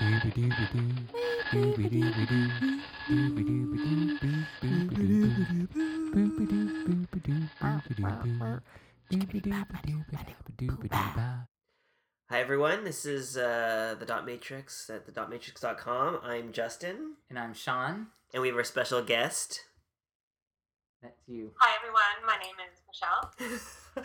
[0.00, 0.12] Hi
[12.30, 16.20] everyone, this is uh, the Dot Matrix at the dotmatrix.com.
[16.22, 18.06] I'm Justin, And I'm Sean.
[18.32, 19.64] and we have our special guest.
[21.02, 21.50] That's you.
[21.58, 24.04] Hi everyone, my name is Michelle.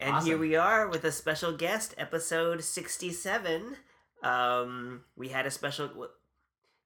[0.00, 3.76] and here we are with a special guest, episode 67.
[4.22, 6.08] Um, we had a special.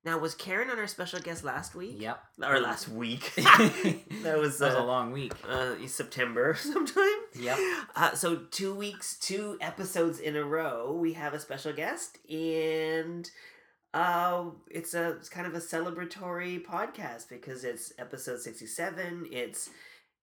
[0.05, 1.97] Now, was Karen on our special guest last week?
[1.99, 2.21] Yep.
[2.45, 3.33] Or last week?
[3.37, 5.33] that was, that was, was uh, a long week.
[5.49, 7.05] uh, September sometime.
[7.35, 7.59] Yep.
[7.97, 13.29] Uh, so two weeks, two episodes in a row, we have a special guest, and
[13.95, 19.27] uh, it's a it's kind of a celebratory podcast because it's episode sixty-seven.
[19.33, 19.71] It's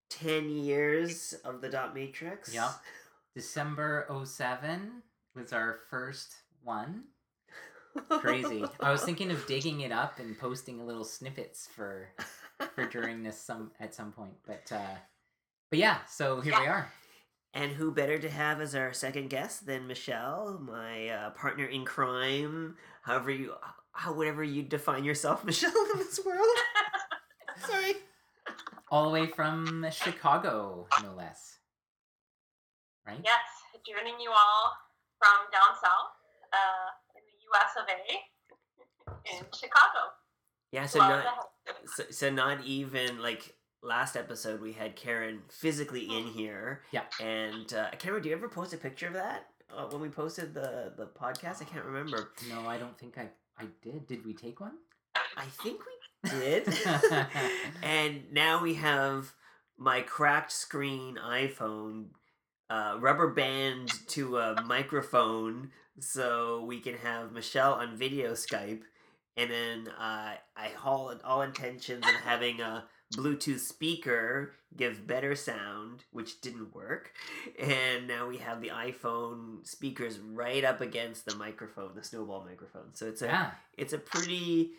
[0.09, 2.53] ten years of the Dot Matrix.
[2.53, 2.69] Yep.
[3.35, 5.01] December 07
[5.35, 7.05] was our first one.
[8.09, 8.65] Crazy.
[8.79, 12.09] I was thinking of digging it up and posting a little snippets for
[12.75, 14.33] for during this some at some point.
[14.45, 14.95] But uh
[15.69, 16.91] but yeah, so here we are.
[17.55, 21.85] And who better to have as our second guest than Michelle, my uh, partner in
[21.85, 22.75] crime?
[23.03, 23.53] However you,
[23.91, 26.47] how whatever you define yourself, Michelle, in this world.
[27.67, 27.93] Sorry.
[28.89, 31.57] All the way from Chicago, no less.
[33.05, 33.19] Right?
[33.23, 33.41] yes,
[33.85, 34.73] joining you all
[35.19, 36.13] from down south
[36.53, 36.89] uh,
[37.53, 40.13] in of A in Chicago.
[40.71, 40.85] Yeah.
[40.85, 41.47] So Love not.
[41.85, 46.81] so, so not even like last episode we had Karen physically in here.
[46.91, 47.03] Yeah.
[47.21, 50.53] And uh, Karen, do you ever post a picture of that uh, when we posted
[50.53, 51.61] the the podcast?
[51.61, 52.31] I can't remember.
[52.49, 54.07] No, I don't think I I did.
[54.07, 54.73] Did we take one?
[55.37, 56.67] I think we did.
[57.83, 59.33] and now we have
[59.77, 62.05] my cracked screen iPhone
[62.69, 68.81] uh, rubber band to a microphone so we can have Michelle on video Skype.
[69.35, 76.03] And then uh, I haul all intentions of having a Bluetooth speaker give better sound,
[76.11, 77.11] which didn't work.
[77.59, 82.93] And now we have the iPhone speakers right up against the microphone, the snowball microphone.
[82.93, 83.51] So it's a Yeah.
[83.77, 84.71] it's a pretty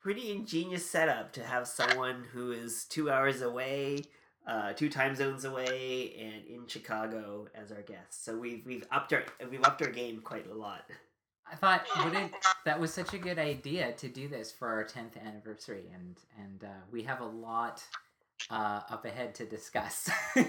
[0.00, 4.02] pretty ingenious setup to have someone who is two hours away
[4.46, 8.24] uh, two time zones away and in chicago as our guest.
[8.24, 10.84] So we've we've upped our we've upped our game quite a lot.
[11.50, 12.30] I thought would it
[12.64, 16.64] that was such a good idea to do this for our 10th anniversary and and
[16.64, 17.82] uh, we have a lot
[18.50, 20.10] uh, up ahead to discuss.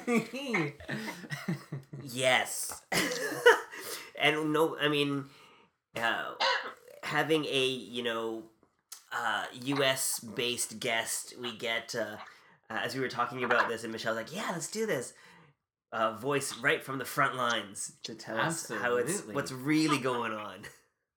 [2.03, 2.81] yes.
[4.17, 5.25] And no i mean
[5.97, 6.33] uh,
[7.03, 8.43] having a you know
[9.11, 11.93] uh, us based guest we get
[12.69, 15.13] uh, as we were talking about this and michelle's like yeah let's do this
[15.91, 20.31] uh, voice right from the front lines to tell us how it's what's really going
[20.33, 20.59] on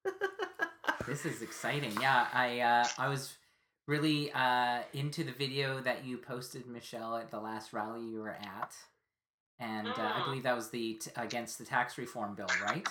[1.07, 1.93] this is exciting.
[2.01, 3.37] Yeah, I uh, I was
[3.87, 8.37] really uh, into the video that you posted, Michelle, at the last rally you were
[8.37, 8.73] at,
[9.59, 10.25] and uh, I Mm.
[10.27, 12.87] believe that was the t- against the tax reform bill, right?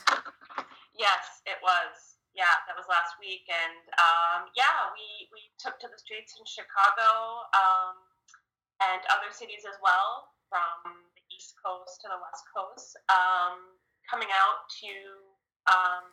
[0.97, 2.17] yes, it was.
[2.35, 6.45] Yeah, that was last week, and um, yeah, we we took to the streets in
[6.45, 7.97] Chicago um,
[8.81, 13.75] and other cities as well, from the East Coast to the West Coast, um,
[14.07, 14.93] coming out to
[15.67, 16.07] um,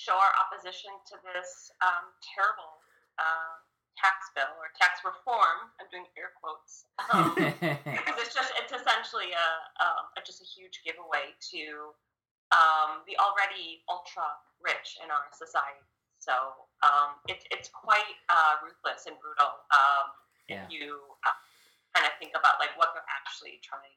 [0.00, 2.80] show our opposition to this um, terrible
[3.18, 3.58] uh,
[3.98, 5.68] tax bill or tax reform.
[5.82, 6.86] I'm doing air quotes.
[7.10, 7.34] Um,
[7.94, 9.48] because it's just it's essentially a,
[9.82, 11.92] um, a just a huge giveaway to
[12.54, 14.24] um, the already ultra
[14.62, 15.82] rich in our society.
[16.22, 16.32] So
[16.86, 19.52] um, it's it's quite uh, ruthless and brutal.
[19.74, 20.14] Um,
[20.46, 20.64] yeah.
[20.64, 21.36] if you uh,
[21.98, 23.90] kind of think about like what they're actually trying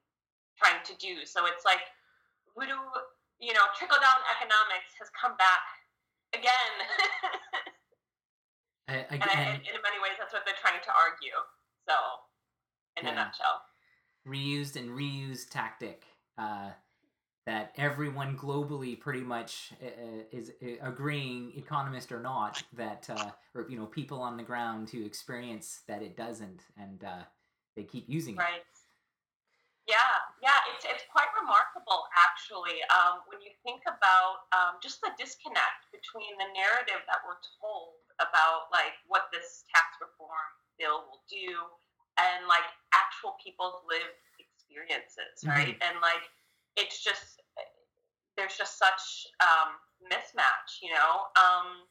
[0.58, 1.22] trying to do.
[1.30, 1.86] So it's like
[2.58, 2.82] voodoo,
[3.38, 5.62] you know, trickle down economics has come back
[6.34, 6.74] again.
[8.90, 11.38] I, I, again, and in many ways, that's what they're trying to argue.
[11.88, 11.94] So,
[12.98, 13.14] in Yeah.
[13.14, 13.62] a nutshell.
[14.28, 16.04] reused and reused tactic
[16.38, 16.72] uh,
[17.46, 23.66] that everyone globally pretty much uh, is uh, agreeing, economist or not, that uh, or
[23.70, 27.24] you know people on the ground who experience that it doesn't, and uh,
[27.76, 28.44] they keep using it.
[28.44, 28.66] Right.
[29.90, 35.10] Yeah, yeah, it's, it's quite remarkable actually um, when you think about um, just the
[35.18, 40.48] disconnect between the narrative that we're told about like what this tax reform
[40.78, 41.58] bill will do
[42.22, 42.64] and like
[42.94, 45.76] actual people's lived experiences, right?
[45.82, 46.30] And like
[46.78, 47.42] it's just
[48.38, 49.76] there's just such um,
[50.08, 51.28] mismatch, you know.
[51.36, 51.84] Um,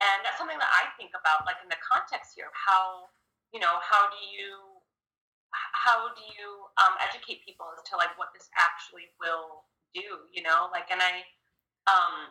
[0.00, 3.08] and that's something that I think about, like in the context here of how,
[3.52, 4.69] you know, how do you
[5.54, 6.48] how do you
[6.78, 10.70] um, educate people as to like what this actually will do you know?
[10.70, 11.26] Like and i
[11.90, 12.30] um,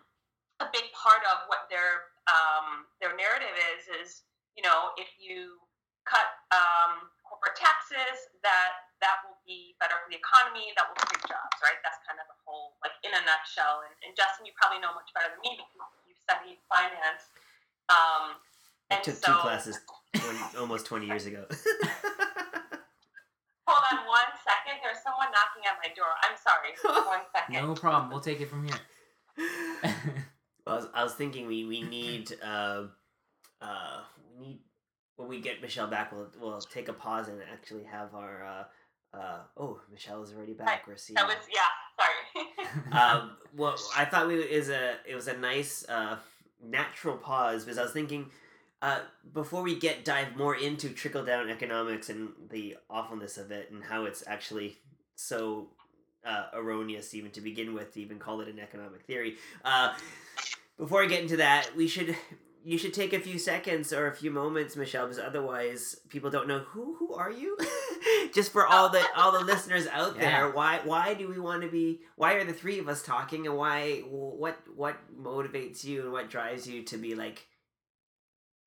[0.64, 4.10] a big part of what their um, their narrative is is
[4.56, 5.60] you know if you
[6.08, 11.24] cut um, corporate taxes that that will be better for the economy that will create
[11.28, 11.80] jobs right?
[11.84, 13.84] That's kind of the whole like in a nutshell.
[13.84, 17.28] And, and justin you probably know much better than me because you studied finance.
[17.90, 18.40] Um,
[18.92, 19.80] I took so, two classes
[20.16, 21.46] 20, almost 20 years ago.
[23.70, 24.82] hold on one second.
[24.82, 26.10] There's someone knocking at my door.
[26.26, 26.74] I'm sorry.
[27.06, 27.54] One second.
[27.54, 28.10] No problem.
[28.10, 28.80] We'll take it from here.
[30.68, 32.84] I was, I was thinking we, we need uh,
[33.62, 34.02] uh,
[34.40, 34.60] we need
[35.16, 39.18] when we get Michelle back we'll we'll take a pause and actually have our uh,
[39.18, 40.88] uh, oh Michelle is already back.
[40.88, 41.62] We're seeing that was yeah
[41.98, 42.70] sorry.
[42.92, 46.18] Um, well I thought we it was a it was a nice uh,
[46.64, 48.30] natural pause because I was thinking
[48.82, 49.00] uh,
[49.34, 53.84] before we get dive more into trickle down economics and the awfulness of it and
[53.84, 54.78] how it's actually
[55.16, 55.68] so
[56.26, 59.36] uh, erroneous even to begin with to even call it an economic theory.
[59.66, 59.94] Uh,
[60.78, 62.16] before I get into that, we should
[62.64, 66.48] you should take a few seconds or a few moments, Michelle, because otherwise people don't
[66.48, 67.58] know who who are you.
[68.34, 70.22] Just for all the all the listeners out Yeah.
[70.42, 72.02] there, why why do we want to be?
[72.16, 76.30] Why are the three of us talking, and why what what motivates you and what
[76.30, 77.46] drives you to be like,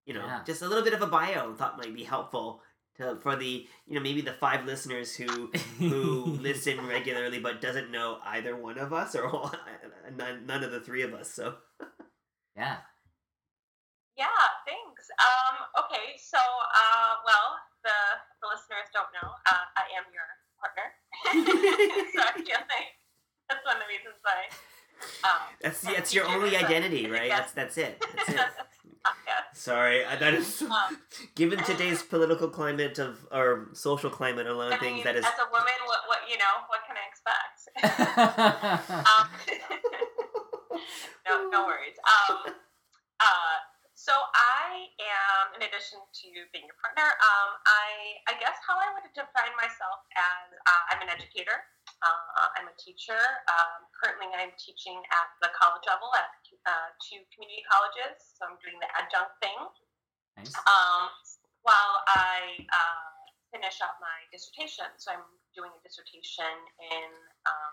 [0.07, 0.43] you know, Yeah.
[0.45, 1.55] just a little bit of a bio.
[1.55, 2.63] Thought might be helpful
[2.97, 7.91] to for the you know maybe the five listeners who who listen regularly but doesn't
[7.91, 9.53] know either one of us or all,
[10.17, 11.31] none, none of the three of us.
[11.33, 11.55] So
[12.57, 12.79] yeah.
[14.17, 14.29] Yeah,
[14.69, 15.09] thanks.
[15.17, 17.97] Um, okay, so uh, well, the,
[18.45, 20.29] the listeners don't know, uh, I am your
[20.61, 20.93] partner.
[22.13, 22.93] so I feel like
[23.49, 24.53] that's one of the reasons why.
[25.25, 27.27] Um, that's I'm that's your only identity, right?
[27.29, 27.39] Yeah.
[27.41, 28.05] That's that's it.
[28.15, 28.37] That's it.
[29.27, 29.33] Yeah.
[29.53, 30.99] Sorry, I- that is Um,
[31.35, 35.17] given today's political climate of or social climate, a lot I of things mean, that
[35.17, 35.25] is.
[35.25, 37.57] as a woman, what, what you know, what can I expect?
[39.11, 39.29] um,
[41.29, 41.97] no, no worries.
[42.07, 42.55] Um,
[43.21, 43.57] uh,
[44.13, 48.93] so I am, in addition to being your partner, um, I I guess how I
[48.93, 51.65] would define myself as uh, I'm an educator.
[52.05, 53.17] Uh, I'm a teacher.
[53.49, 56.29] Um, currently, I'm teaching at the college level at
[56.69, 58.37] uh, two community colleges.
[58.37, 59.57] So I'm doing the adjunct thing
[60.37, 60.53] nice.
[60.69, 61.09] um,
[61.65, 63.17] while I uh,
[63.49, 64.93] finish up my dissertation.
[65.01, 65.25] So I'm
[65.57, 66.53] doing a dissertation
[66.85, 67.09] in
[67.49, 67.73] um,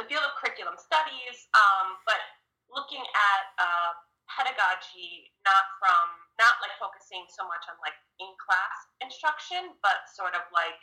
[0.00, 2.24] the field of curriculum studies, um, but
[2.72, 3.92] looking at uh,
[4.30, 6.06] pedagogy not from
[6.36, 10.78] not like focusing so much on like in class instruction, but sort of like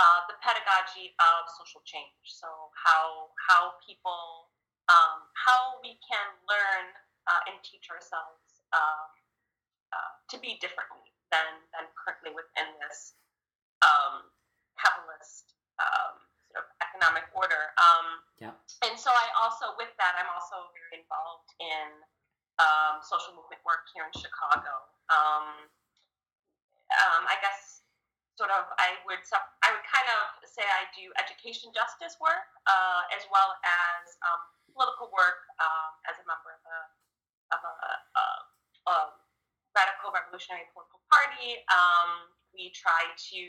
[0.00, 2.26] uh, the pedagogy of social change.
[2.26, 4.50] So how how people
[4.90, 6.86] um, how we can learn
[7.30, 9.08] uh, and teach ourselves um,
[9.94, 13.14] uh, to be differently than than currently within this
[13.84, 14.26] um,
[14.80, 16.18] capitalist um,
[16.50, 17.70] sort of economic order.
[17.78, 18.58] Um, Yep.
[18.82, 21.94] And so I also, with that, I'm also very involved in
[22.60, 24.72] um, social movement work here in Chicago.
[25.08, 25.70] Um,
[26.92, 27.84] um, I guess
[28.36, 29.20] sort of I would
[29.64, 34.40] I would kind of say I do education justice work uh, as well as um,
[34.72, 36.80] political work um, as a member of a
[37.52, 37.74] of a,
[38.16, 38.24] a,
[38.88, 38.96] a
[39.76, 41.60] radical revolutionary political party.
[41.68, 43.42] Um, we try to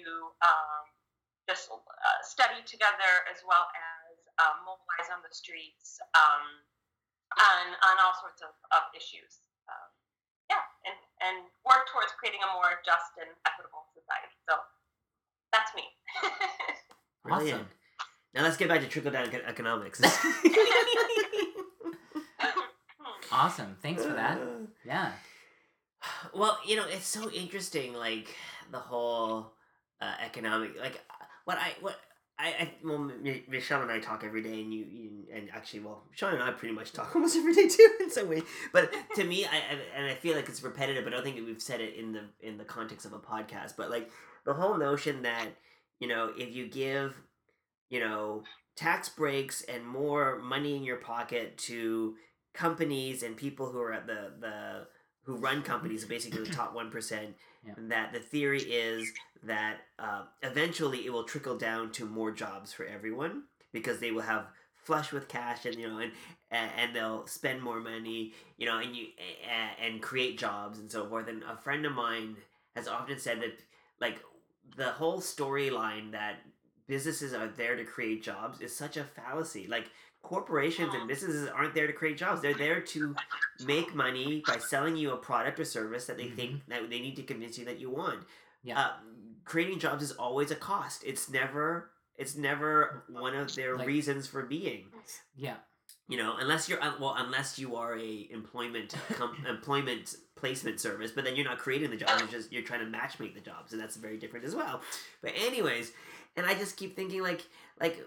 [1.47, 6.63] just uh, study together as well as um, mobilize on the streets um,
[7.37, 9.45] on on all sorts of, of issues.
[9.69, 9.89] Um,
[10.49, 14.37] yeah, and and work towards creating a more just and equitable society.
[14.45, 14.59] So
[15.53, 15.85] that's me.
[17.23, 17.67] Brilliant.
[18.33, 20.01] Now let's get back to trickle down economics.
[23.33, 23.75] Awesome.
[23.81, 24.39] Thanks for that.
[24.85, 25.13] Yeah.
[26.35, 28.27] Well, you know, it's so interesting, like
[28.69, 29.53] the whole
[30.01, 31.01] uh, economic, like
[31.45, 31.95] what I what
[32.43, 33.09] I, I well,
[33.47, 36.51] Michelle and I talk every day, and you, you and actually, well, Sean and I
[36.51, 38.41] pretty much talk almost every day too, in some way.
[38.73, 41.37] But to me, I, I and I feel like it's repetitive, but I don't think
[41.37, 43.75] we've said it in the in the context of a podcast.
[43.77, 44.11] But like
[44.45, 45.47] the whole notion that
[45.99, 47.15] you know, if you give,
[47.89, 48.43] you know,
[48.75, 52.15] tax breaks and more money in your pocket to
[52.53, 54.87] companies and people who are at the the
[55.23, 57.35] who run companies, basically the top one percent.
[57.65, 57.75] Yeah.
[57.77, 59.09] That the theory is
[59.43, 64.23] that uh, eventually it will trickle down to more jobs for everyone because they will
[64.23, 66.11] have flush with cash and you know and
[66.51, 69.07] and and they'll spend more money you know and you
[69.49, 72.35] and, and create jobs and so forth and a friend of mine
[72.75, 73.57] has often said that
[74.01, 74.19] like
[74.75, 76.39] the whole storyline that
[76.87, 79.89] businesses are there to create jobs is such a fallacy like
[80.23, 83.15] corporations and businesses aren't there to create jobs they're there to
[83.65, 87.15] make money by selling you a product or service that they think that they need
[87.15, 88.23] to convince you that you want
[88.63, 88.79] Yeah.
[88.79, 88.93] uh,
[89.45, 94.25] creating jobs is always a cost it's never it's never one of their Like- reasons
[94.27, 94.85] for being
[95.35, 95.57] Yeah.
[96.07, 101.23] you know, unless you're well, unless you are a employment com- employment placement service, but
[101.23, 102.19] then you're not creating the jobs.
[102.21, 104.81] You're just you're trying to match make the jobs, and that's very different as well.
[105.21, 105.91] But anyways,
[106.35, 107.41] and I just keep thinking like
[107.79, 107.97] like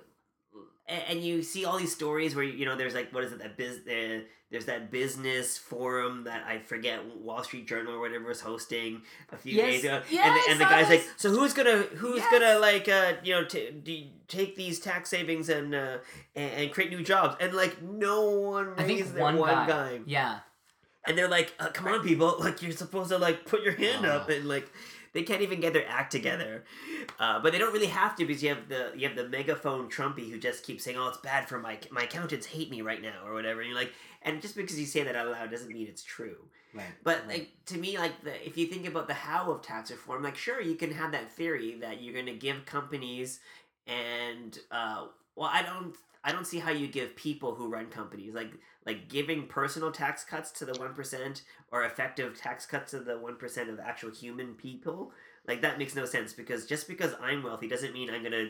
[0.88, 3.57] and you see all these stories where you know there's like what is it that
[3.57, 8.40] biz uh, there's that business forum that I forget Wall Street Journal or whatever was
[8.40, 9.02] hosting
[9.33, 9.66] a few Yes.
[9.66, 12.31] days ago, Yeah, and the, and the guy's like, so who's gonna who's Yes.
[12.31, 15.99] gonna like uh you know t- take these tax savings and uh
[16.37, 19.66] and, and create new jobs and like no one I think their one guy.
[19.66, 20.38] guy Yeah.
[21.09, 24.07] and they're like uh, come on people like you're supposed to like put your hand
[24.07, 24.71] up and like
[25.17, 26.65] they can't even get their act together
[27.19, 29.89] uh, but they don't really have to because you have the you have the megaphone
[29.91, 33.03] trumpy who just keeps saying oh it's bad for my my accountants hate me right
[33.03, 33.93] now or whatever and you're like
[34.23, 36.37] and just because you say that out loud doesn't mean it's true
[36.75, 36.85] Right.
[37.05, 37.29] but right.
[37.29, 40.37] like to me, like the, if you think about the how of tax reform, like
[40.37, 43.41] sure you can have that theory that you're going to give companies
[43.87, 45.07] and uh,
[45.37, 45.95] well, I don't
[46.26, 48.50] I don't see how you give people who run companies like
[48.85, 53.16] like giving personal tax cuts to the one percent or effective tax cuts to the
[53.18, 55.12] one percent of actual human people.
[55.47, 58.49] Like that makes no sense because just because I'm wealthy doesn't mean I'm gonna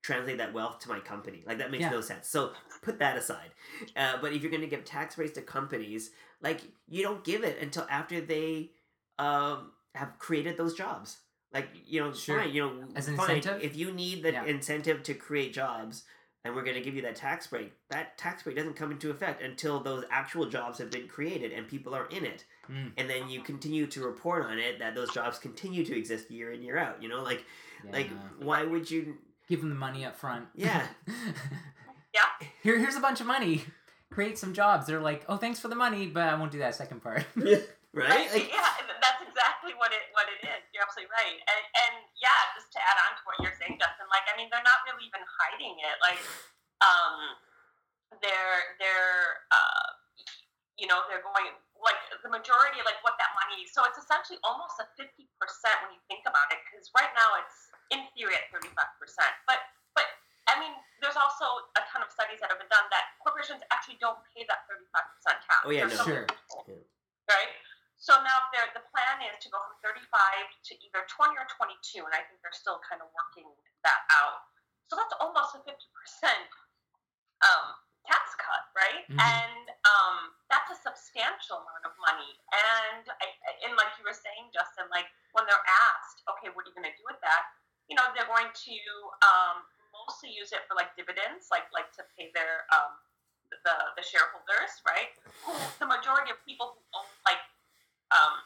[0.00, 1.42] translate that wealth to my company.
[1.44, 1.90] Like that makes Yeah.
[1.90, 2.28] no sense.
[2.28, 3.50] So put that aside.
[3.96, 7.60] Uh, but if you're gonna give tax breaks to companies, like you don't give it
[7.60, 8.70] until after they
[9.18, 11.18] um, have created those jobs.
[11.52, 12.42] Like you know, Sure.
[12.42, 12.52] fine.
[12.54, 13.38] You know, As an fine.
[13.38, 13.62] incentive?
[13.64, 14.44] If you need the Yeah.
[14.44, 16.04] incentive to create jobs,
[16.44, 19.10] and we're going to give you that tax break, that tax break doesn't come into
[19.10, 22.44] effect until those actual jobs have been created and people are in it.
[22.70, 22.92] Mm.
[22.96, 26.52] And then you continue to report on it that those jobs continue to exist year
[26.52, 27.02] in year out.
[27.02, 27.44] You know, like
[27.92, 29.18] like why would you?
[29.48, 30.46] give them the money up front.
[30.54, 30.86] Yeah.
[32.14, 32.48] Yeah.
[32.62, 33.62] Here, here's a bunch of money.
[34.10, 34.86] Create some jobs.
[34.86, 37.22] They're like, oh, thanks for the money, but I won't do that second part.
[37.36, 37.60] yeah.
[37.92, 38.32] right?
[38.32, 40.62] Like, yeah, that's exactly what it what it is.
[40.72, 41.36] You're absolutely right.
[41.36, 44.48] And and yeah, just to add on to what you're saying, Justin, like I mean,
[44.52, 45.96] they're not really even hiding it.
[46.04, 46.20] Like,
[46.84, 47.36] um,
[48.24, 49.88] they're they're uh,
[50.78, 53.66] you know, they're going like the majority, like what that money.
[53.70, 57.38] So it's essentially almost a fifty percent when you think about it, because right now
[57.42, 57.56] it's
[57.94, 59.60] in theory at thirty five percent, but
[59.94, 60.06] but
[60.48, 60.72] I mean,
[61.04, 61.44] there's also
[61.76, 64.88] a ton of studies that have been done that corporations actually don't pay that 35%
[65.44, 65.60] tax.
[65.60, 65.92] Oh, yeah, no.
[66.08, 66.24] Sure.
[66.24, 66.64] people,
[67.28, 67.52] Right?
[68.00, 72.14] So now the plan is to go from 35 to either 20 or 22, and
[72.16, 73.44] I think they're still kind of working
[73.84, 74.40] that out.
[74.88, 75.68] So that's almost a 50%
[77.44, 77.66] um,
[78.08, 79.04] tax cut, right?
[79.12, 79.20] Mhm.
[79.20, 82.40] And um, that's a substantial amount of money.
[82.56, 86.64] And, I, I- and like you were saying, Justin, like when they're asked, okay, what
[86.64, 87.44] are you going to do with that?
[87.92, 88.76] You know, they're going to
[89.26, 89.64] um,
[90.06, 92.92] mostly use it for like dividends, like like to pay their um,
[93.64, 95.08] the the shareholders, right?
[95.48, 97.40] Who the majority of people who own like
[98.12, 98.44] um,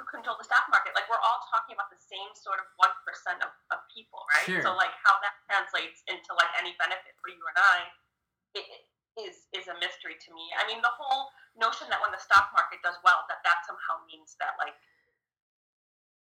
[0.00, 2.88] who control the stock market, like we're all talking about the same sort of one
[3.04, 4.48] percent of, of people, right?
[4.48, 4.64] Sure.
[4.64, 7.76] So like how that translates into like any benefit for you and I,
[8.56, 8.82] it, it
[9.28, 10.48] is is a mystery to me.
[10.56, 11.28] I mean, the whole
[11.60, 14.72] notion that when the stock market does well, that that somehow means that like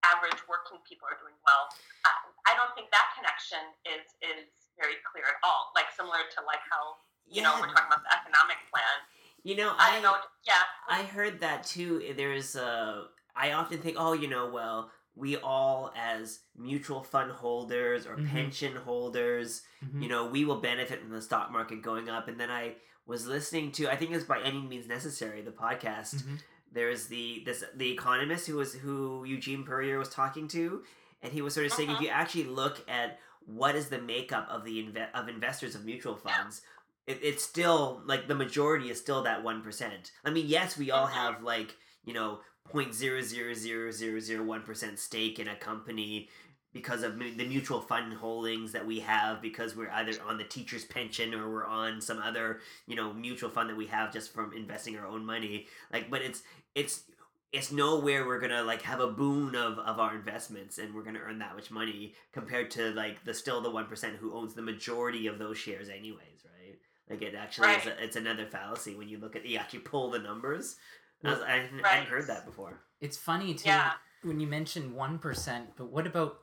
[0.06, 1.66] average working people are doing well.
[2.06, 2.10] I,
[2.46, 4.46] I don't think that connection is is
[4.78, 5.74] very clear at all.
[5.74, 7.74] Like similar to like how you know we're Yeah.
[7.74, 8.96] talking about the economic plan.
[9.42, 10.16] You know, I I don't know.
[10.46, 10.62] Yeah.
[10.88, 12.14] I heard that too.
[12.16, 16.40] There's uh I often think, oh, you know, well, we all as
[16.78, 18.28] mutual fund holders or Mhm.
[18.30, 20.02] pension holders, Mhm.
[20.02, 22.28] you know, we will benefit from the stock market going up.
[22.28, 26.16] And then I was listening to, I think it's by any means necessary, the podcast.
[26.22, 26.38] Mhm.
[26.70, 30.84] There's the this the economist who was who Eugene Puryear was talking to,
[31.22, 32.02] and he was sort of saying if Mhm.
[32.02, 36.14] you actually look at what is the makeup of the inve- of investors of mutual
[36.16, 36.60] funds,
[37.06, 40.12] it, it's still like the majority is still that one percent.
[40.24, 41.12] I mean, yes, we all Mhm.
[41.12, 45.56] have like you know point zero zero zero zero zero one percent stake in a
[45.56, 46.28] company
[46.72, 50.84] because of the mutual fund holdings that we have because we're either on the teacher's
[50.84, 54.52] pension or we're on some other you know mutual fund that we have just from
[54.54, 55.66] investing our own money.
[55.92, 56.42] Like but it's
[56.74, 57.04] it's
[57.52, 61.20] it's nowhere we're gonna like have a boon of of our investments and we're gonna
[61.20, 64.62] earn that much money compared to like the still the one percent who owns the
[64.62, 66.76] majority of those shares anyways right?
[67.08, 70.10] Like it actually is a, it's another fallacy when you look at you actually pull
[70.10, 70.76] the numbers.
[71.24, 72.80] I, was, I, hadn't- I hadn't heard that before.
[73.00, 73.92] It's funny too Yeah.
[74.22, 76.40] when you mention one percent, but what about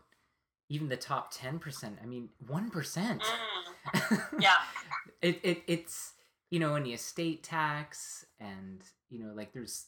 [0.70, 1.98] even the top ten percent?
[2.02, 3.22] I mean, one percent.
[3.94, 4.58] Mm, yeah.
[5.22, 6.14] it, it it's
[6.50, 9.86] you know in the estate tax and you know like there's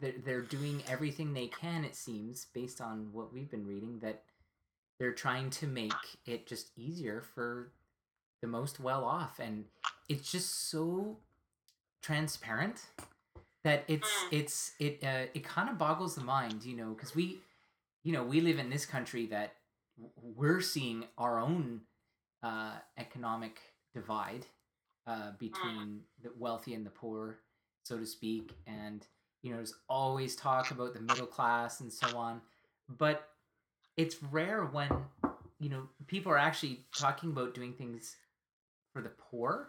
[0.00, 4.22] they're, they're doing everything they can it seems based on what we've been reading that
[4.98, 5.92] they're trying to make
[6.26, 7.70] it just easier for
[8.42, 9.64] the most well off and
[10.08, 11.16] it's just so
[12.02, 12.86] transparent
[13.64, 14.32] that it's Mm.
[14.32, 17.38] it's it uh, it kind of boggles the mind you know because we
[18.04, 19.54] you know we live in this country that
[20.22, 21.82] we're seeing our own
[22.42, 23.60] uh, economic
[23.94, 24.46] divide
[25.06, 27.38] uh, between the wealthy and the poor,
[27.84, 29.06] so to speak, and
[29.42, 32.40] you know, there's always talk about the middle class and so on,
[32.88, 33.28] but
[33.96, 34.90] it's rare when
[35.58, 38.16] you know people are actually talking about doing things
[38.92, 39.68] for the poor.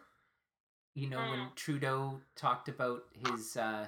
[0.96, 1.56] You know, when Mm.
[1.56, 3.88] Trudeau talked about his uh,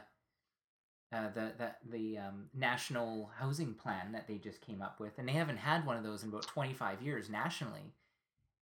[1.13, 5.27] uh, the the the um, national housing plan that they just came up with, and
[5.27, 7.94] they haven't had one of those in about twenty five years nationally.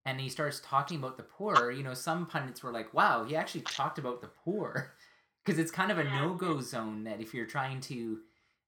[0.06, 1.70] And he starts talking about the poor.
[1.72, 4.94] You know, some pundits were like, "Wow, he actually talked about the poor,"
[5.46, 6.22] because it's kind of a Yeah.
[6.22, 8.20] no go zone that if you're trying to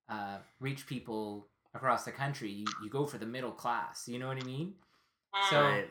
[0.10, 4.08] uh, reach people across the country, you, you go for the middle class.
[4.08, 4.74] You know what I mean?
[5.50, 5.84] So-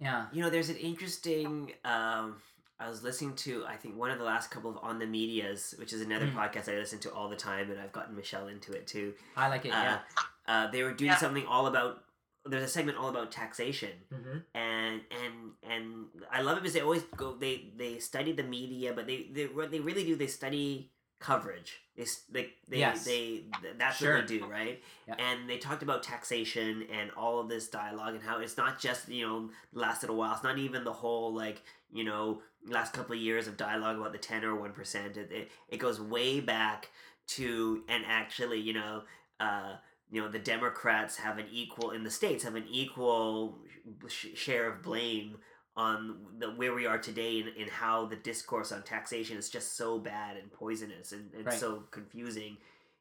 [0.00, 0.26] Yeah.
[0.32, 1.72] You know, there's an interesting.
[1.84, 2.36] Um,
[2.80, 5.74] I was listening to, I think, one of the last couple of On the Medias,
[5.78, 6.34] which is another Mm.
[6.34, 9.14] podcast I listen to all the time, and I've gotten Michelle into it too.
[9.36, 9.70] I like it.
[9.70, 10.00] Uh, Yeah.
[10.48, 11.16] uh, they were doing Yeah.
[11.18, 12.04] something all about.
[12.46, 14.38] There's a segment all about taxation, Mm-hmm.
[14.54, 17.34] and and and I love it because they always go.
[17.34, 20.16] They they study the media, but they they re- they really do.
[20.16, 21.82] They study coverage.
[21.96, 23.04] They s- they they, Yes.
[23.04, 23.44] they
[23.76, 24.16] that's Sure.
[24.16, 24.82] what they do, right?
[25.06, 25.16] Yeah.
[25.18, 29.10] And they talked about taxation and all of this dialogue and how it's not just
[29.10, 30.32] you know last little while.
[30.32, 34.12] It's not even the whole like you know last couple of years of dialogue about
[34.12, 35.16] the ten or one percent.
[35.16, 36.90] It, it it goes way back
[37.28, 39.02] to and actually you know.
[39.38, 39.76] Uh,
[40.12, 43.60] you know the Democrats have an equal in the states have an equal
[44.08, 45.36] sh- share of blame
[45.76, 49.76] on the where we are today and, and how the discourse on taxation is just
[49.76, 51.58] so bad and poisonous and, and Right.
[51.58, 52.56] so confusing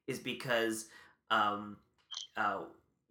[0.08, 0.86] is because
[1.32, 1.78] um,
[2.38, 2.62] uh,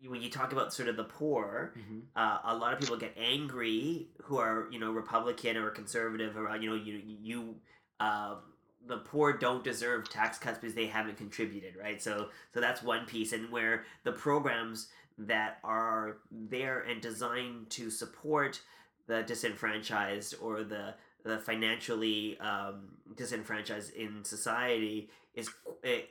[0.06, 1.98] when you talk about sort of the poor Mm-hmm.
[2.16, 6.54] uh, a lot of people get angry who are you know republican or conservative or
[6.56, 7.54] you know you you
[8.00, 8.36] um,
[8.86, 13.04] the poor don't deserve tax cuts because they haven't contributed right so so that's one
[13.06, 14.88] piece and where the programs
[15.18, 18.60] that are there and designed to support
[19.08, 25.50] the disenfranchised or the the financially um, disenfranchised in society is
[25.82, 26.10] it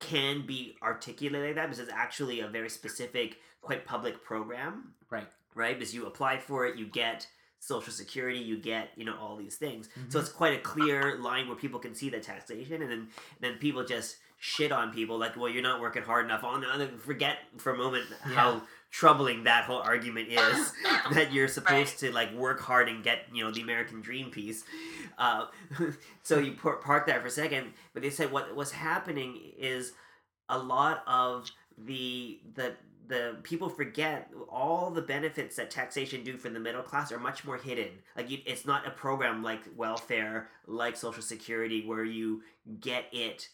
[0.00, 5.26] can be articulated like that because it's actually a very specific quite public program Right.
[5.54, 5.78] right?
[5.78, 7.26] Because you apply for it, you get
[7.60, 9.88] social security, you get you know all these things.
[10.08, 10.22] So Mhm.
[10.22, 13.08] it's quite a clear line where people can see the taxation, and then
[13.40, 16.44] then people just shit on people like, well, you're not working hard enough.
[16.44, 18.34] On and forget for a moment Yeah.
[18.34, 20.72] how troubling that whole argument is
[21.12, 24.64] that you're supposed to like work hard and get you know the American dream piece.
[25.18, 25.46] Uh,
[26.22, 29.92] so you par- park that for a second, but they said what what's happening is
[30.48, 32.74] a lot of the the
[33.08, 37.44] the people forget all the benefits that taxation do for the middle class are much
[37.44, 37.90] more hidden.
[38.16, 42.42] Like you, it's not a program like welfare, like Social Security, where you
[42.80, 43.48] get it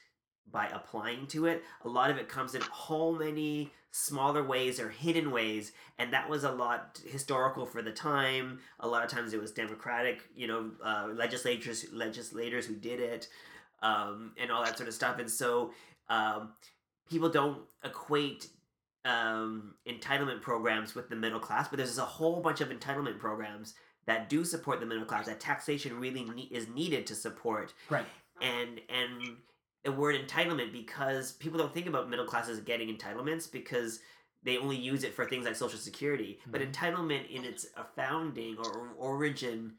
[0.51, 1.63] by applying to it.
[1.85, 6.29] A lot of it comes in whole many smaller ways or hidden ways, and that
[6.29, 8.59] was a lot historical for the time.
[8.81, 13.29] A lot of times it was Democratic, you know, uh, legislators legislators who did it,
[13.83, 15.19] um, and all that sort of stuff.
[15.19, 15.73] And so
[16.09, 16.53] um,
[17.11, 18.49] people don't equate
[19.05, 23.75] um, entitlement programs with the middle class, but there's a whole bunch of entitlement programs
[24.07, 28.05] that do support the middle class that taxation really ne- is needed to support Right.
[28.41, 29.37] and and
[29.85, 34.01] the word entitlement because people don't think about middle classes getting entitlements because
[34.45, 36.73] they only use it for things like social security but Mhm.
[36.73, 37.66] entitlement in its
[37.97, 39.75] founding or origin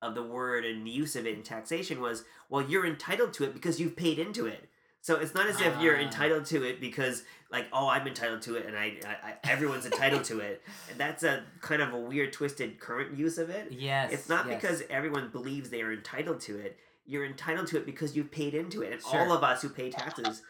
[0.00, 3.52] of the word and use of it in taxation was well you're entitled to it
[3.54, 4.68] because you've paid into it
[5.00, 6.00] so it's not as if you're Ah.
[6.02, 9.86] entitled to it because like oh i'm entitled to it and I, I, I everyone's
[9.86, 13.68] entitled to it and that's a kind of a weird twisted current use of it
[13.72, 14.12] Yes.
[14.12, 14.60] it's not yes.
[14.60, 16.78] because everyone believes they are entitled to it.
[17.04, 18.92] You're entitled to it because you've paid into it.
[18.92, 19.20] And Sure.
[19.20, 20.42] all of us who pay taxes,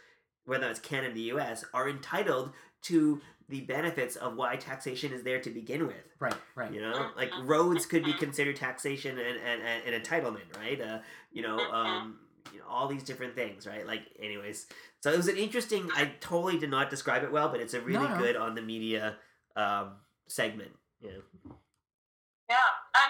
[0.44, 5.22] whether it's Canada or the US, are entitled to the benefits of why taxation is
[5.22, 6.14] there to begin with.
[6.18, 6.34] Right.
[6.54, 6.72] Right.
[6.72, 10.80] You know, like roads could be considered taxation and, and, and, and entitlement, right?
[10.80, 10.98] Uh,
[11.32, 12.18] you know, um,
[12.52, 13.86] you know, all these different things, right?
[13.86, 14.66] Like, anyways,
[15.00, 15.90] so it was an interesting.
[15.94, 18.18] I totally did not describe it well, but it's a really no.
[18.18, 19.16] good on the media
[19.56, 19.92] um,
[20.28, 20.70] segment.
[21.00, 21.10] Yeah.
[22.48, 22.56] Yeah,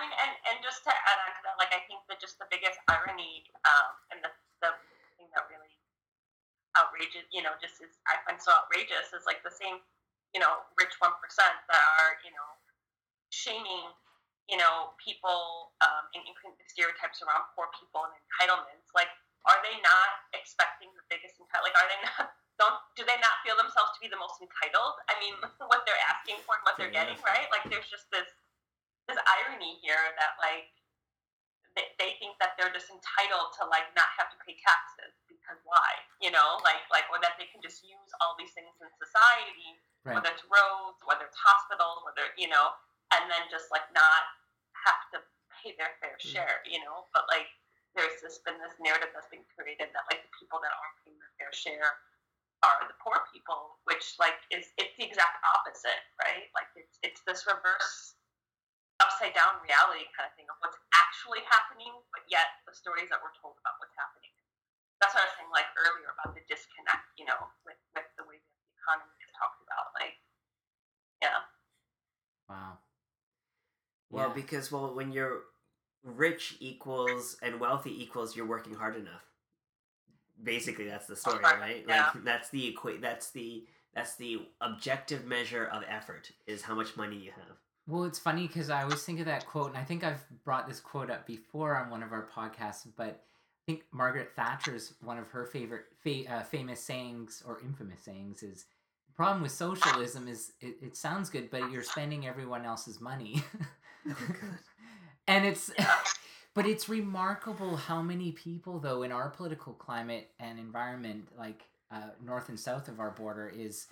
[0.03, 2.35] I mean, and, and just to add on to that, like I think that just
[2.43, 4.75] the biggest irony um, and the, the
[5.15, 5.71] thing that really
[6.75, 9.79] outrageous, you know, just is I find so outrageous is like the same,
[10.35, 12.51] you know, rich one percent that are you know
[13.31, 13.95] shaming,
[14.51, 18.91] you know, people um, and the stereotypes around poor people and entitlements.
[18.99, 19.15] Like,
[19.47, 21.63] are they not expecting the biggest entitle?
[21.63, 22.35] Like, are they not?
[22.59, 24.99] Don't do they not feel themselves to be the most entitled?
[25.07, 25.39] I mean,
[25.71, 27.47] what they're asking for and what they're getting, right?
[27.55, 28.27] Like, there's just this
[29.11, 30.71] this irony here that like
[31.75, 35.59] they, they think that they're just entitled to like not have to pay taxes because
[35.65, 35.89] why
[36.21, 39.79] you know like like or that they can just use all these things in society
[40.03, 40.19] Right.
[40.19, 42.75] whether it's roads whether it's hospitals whether you know
[43.15, 44.23] and then just like not
[44.75, 45.19] have to
[45.63, 46.27] pay their fair Mm.
[46.33, 47.07] share, you know.
[47.15, 47.47] But like,
[47.95, 51.19] there's this been this narrative that's been created that like the people that aren't paying
[51.21, 51.91] their fair share
[52.65, 56.49] are the poor people, which like is it's the exact opposite, right?
[56.57, 58.17] Like it's it's this reverse
[59.03, 63.19] upside down reality kind of thing of what's actually happening, but yet the stories that
[63.19, 64.31] we're told about what's happening.
[65.03, 68.23] That's what I was saying like earlier about the disconnect, you know, with, with the
[68.31, 69.91] way that the economy is talked about.
[69.99, 70.15] Like,
[71.19, 71.43] yeah.
[72.47, 72.79] Wow.
[74.11, 74.39] Well, Yeah.
[74.39, 75.43] because well, when you're
[76.05, 79.23] rich equals and wealthy equals you're working hard enough.
[80.43, 81.85] Basically, that's the story, Okay, right?
[81.87, 82.11] yeah.
[82.15, 86.97] Like that's the equa- That's the that's the objective measure of effort is how much
[86.97, 87.57] money you have.
[87.87, 90.69] Well, it's funny because I always think of that quote, and I think I've brought
[90.69, 95.19] this quote up before on one of our podcasts, but I think Margaret Thatcher's one
[95.19, 98.67] of her favorite fa- uh, famous sayings or infamous sayings is
[99.07, 103.43] the problem with socialism is it, it sounds good, but you're spending everyone else's money.
[105.29, 105.71] and it's
[106.55, 112.09] but it's remarkable how many people though in our political climate and environment like uh,
[112.25, 113.87] north and south of our border is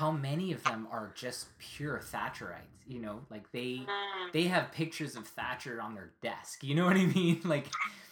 [0.00, 3.20] how many of them are just pure thatcherites you know?
[3.30, 7.04] Like they Mm, they have pictures of thatcher on their desk you know what i
[7.04, 7.40] mean?
[7.44, 7.66] Like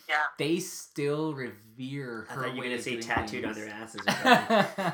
[0.08, 0.22] yeah.
[0.38, 4.00] they still revere I her thought you were gonna say doing tattooed on their asses.
[4.06, 4.92] Or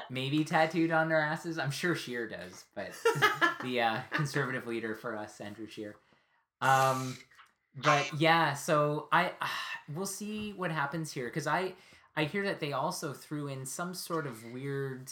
[0.10, 1.58] maybe tattooed on their asses?
[1.58, 2.92] I'm sure Scheer does but
[3.62, 5.96] the uh, conservative leader for us Andrew Scheer.
[6.62, 7.16] Um
[7.76, 9.32] but yeah so i
[9.94, 11.72] we'll see what happens here because i
[12.16, 15.10] i hear that they also threw in some sort of weird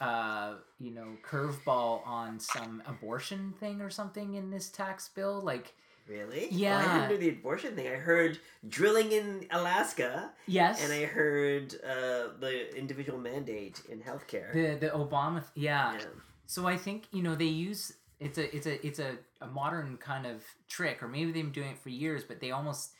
[0.00, 5.74] uh you know curveball on some abortion thing or something in this tax bill like
[6.10, 6.48] really?
[6.50, 6.78] Yeah.
[6.78, 7.86] Well, I didn't the abortion thing.
[7.86, 8.38] I heard
[8.68, 14.52] drilling in Alaska, yes and I heard uh, the individual mandate in healthcare.
[14.52, 15.94] the the obama th- yeah.
[15.94, 16.04] yeah.
[16.46, 19.96] So I think you know they use it's a it's a it's a, a modern
[19.96, 22.90] kind of trick, or maybe they've been doing it for years, but they almost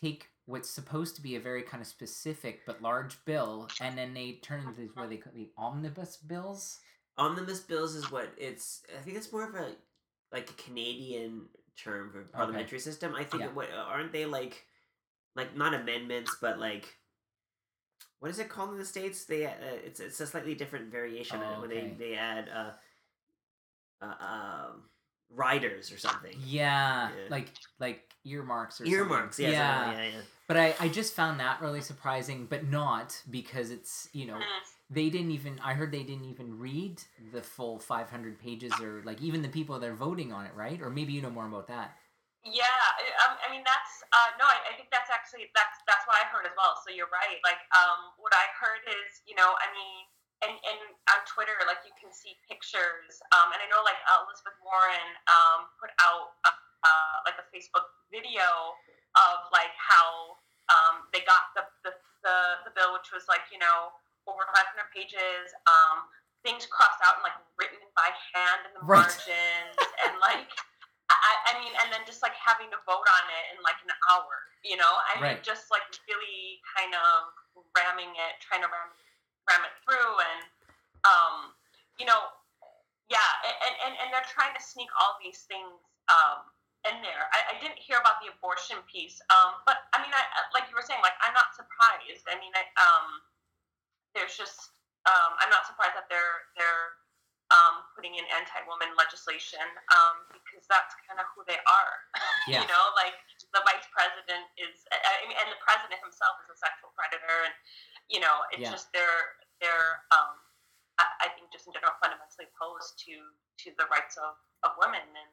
[0.00, 4.12] take what's supposed to be a very kind of specific but large bill, and then
[4.12, 6.80] they turn into these what they call the omnibus bills.
[7.16, 8.82] Omnibus bills is what it's.
[8.98, 9.72] I think it's more of a
[10.32, 13.14] like a Canadian term for parliamentary system.
[13.14, 13.48] I think Yeah.
[13.52, 14.66] what aren't they like,
[15.36, 16.96] like not amendments, but like.
[18.18, 19.24] What is it called in the states?
[19.24, 19.52] They uh,
[19.84, 22.72] it's it's a slightly different variation Oh, when they they add uh,
[24.04, 24.82] uh um
[25.30, 26.36] riders or something.
[26.44, 27.14] Yeah, Yeah.
[27.30, 29.52] like like earmarks or Earmarks, something.
[29.52, 30.20] yeah, something yeah, yeah.
[30.50, 34.62] But I, I just found that really surprising, but not because it's you know Mm.
[34.90, 36.98] they didn't even I heard they didn't even read
[37.30, 40.82] the full 500 pages or like even the people that are voting on it, right?
[40.82, 41.94] Or maybe you know more about that.
[42.42, 46.02] Yeah, I- um, I mean that's uh, no, I, I think that's actually that's that's
[46.10, 46.74] what I heard as well.
[46.82, 47.38] So you're right.
[47.46, 50.02] Like um, what I heard is you know I mean
[50.42, 50.80] and and
[51.14, 55.70] on Twitter like you can see pictures um, and I know like Elizabeth Warren um,
[55.78, 56.50] put out a,
[56.82, 58.74] uh, like a Facebook video
[59.18, 60.36] of like how
[60.70, 61.92] um, they got the, the
[62.22, 62.36] the
[62.68, 63.90] the bill which was like you know
[64.28, 66.06] over 500 pages um,
[66.46, 69.02] things crossed out and like written by hand in the Right.
[69.02, 70.46] margins and like
[71.10, 73.90] I, I mean, and then just like having to vote on it in like an
[74.14, 74.30] hour,
[74.62, 74.94] you know?
[75.10, 75.42] I mean, Right.
[75.42, 77.34] just like really kind of
[77.74, 78.94] ramming it, trying to ram,
[79.50, 80.14] ram it through.
[80.22, 80.40] And,
[81.02, 81.34] um,
[81.98, 82.30] you know,
[83.10, 85.74] yeah, and, and, and- and they're trying to sneak all these things
[86.14, 86.46] um,
[86.88, 87.28] in there.
[87.32, 90.22] I, I didn't hear about the abortion piece, um, but I mean, I,
[90.56, 92.24] like you were saying, like, I'm not surprised.
[92.24, 93.06] I mean, I, um,
[94.16, 94.72] there's just,
[95.04, 97.00] um, I'm not surprised that they're, they're,
[97.50, 101.94] um, putting in anti-woman legislation um, because that's kind of who they are.
[102.48, 102.64] Yeah.
[102.64, 103.14] you know, like
[103.52, 107.46] the vice president is, I I mean, and the president himself is a sexual predator,
[107.46, 107.54] and
[108.08, 108.72] you know, it's Yeah.
[108.72, 110.40] just they're they're um,
[110.96, 113.14] I, I think just in general fundamentally opposed to
[113.66, 115.30] to the rights of, of women and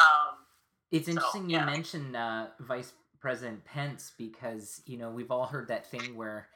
[0.00, 0.34] um,
[0.92, 1.64] It's So, interesting you yeah.
[1.64, 6.48] mention uh, Vice President Pence because you know we've all heard that thing where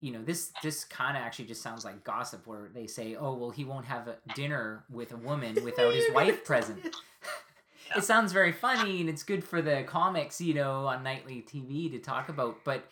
[0.00, 3.34] you know this this kind of actually just sounds like gossip where they say oh
[3.34, 6.80] well he won't have a dinner with a woman without his wife present.
[6.84, 6.90] Yeah.
[7.96, 11.90] It sounds very funny and it's good for the comics you know on nightly TV
[11.92, 12.88] to talk about, but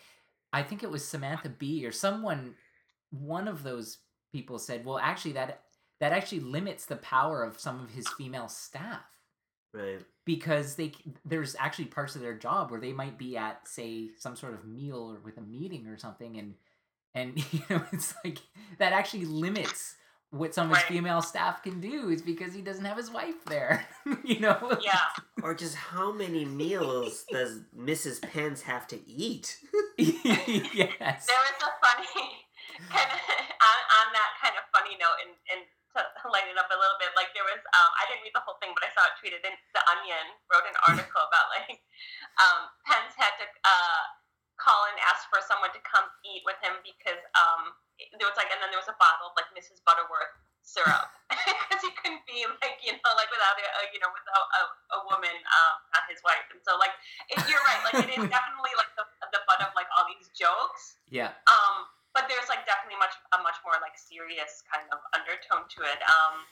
[0.52, 2.54] I think it was Samantha Bee or someone
[3.11, 3.98] one of those
[4.30, 5.62] people said well actually that
[6.00, 9.04] that actually limits the power of some of his female staff
[9.72, 10.00] Right.
[10.24, 10.92] because they
[11.24, 14.64] there's actually parts of their job where they might be at say some sort of
[14.64, 16.54] meal or with a meeting or something and
[17.14, 18.38] and you know it's like
[18.78, 19.94] that actually limits
[20.33, 20.92] what some of his Right.
[20.92, 23.87] female staff can do is because he doesn't have his wife there
[24.24, 24.98] you know yeah,
[25.42, 28.20] Or just how many meals does Mrs.
[28.22, 29.56] Pence have to eat?
[29.98, 32.46] yes there was a funny
[32.88, 33.20] kind of
[33.61, 35.61] on, on that kind of funny note, and, and
[35.94, 37.11] to light it up a little bit.
[37.18, 39.42] Like there was, um, I didn't read the whole thing, but I saw it tweeted.
[39.42, 41.83] And The Onion wrote an article about like
[42.38, 44.03] um, Pence had to uh,
[44.61, 47.74] call and ask for someone to come eat with him because um,
[48.20, 49.83] there was like, and then there was a bottle of like Mrs.
[49.83, 54.12] Butterworth syrup because he couldn't be like you know like without a, a you know
[54.12, 56.92] without a, a woman um, not his wife and so like
[57.33, 60.29] it, you're right like it is definitely like the, the butt of like all these
[60.37, 61.33] jokes Yeah.
[61.48, 65.81] um but there's like definitely much a much more like serious kind of undertone to
[65.87, 66.01] it.
[66.07, 66.44] Um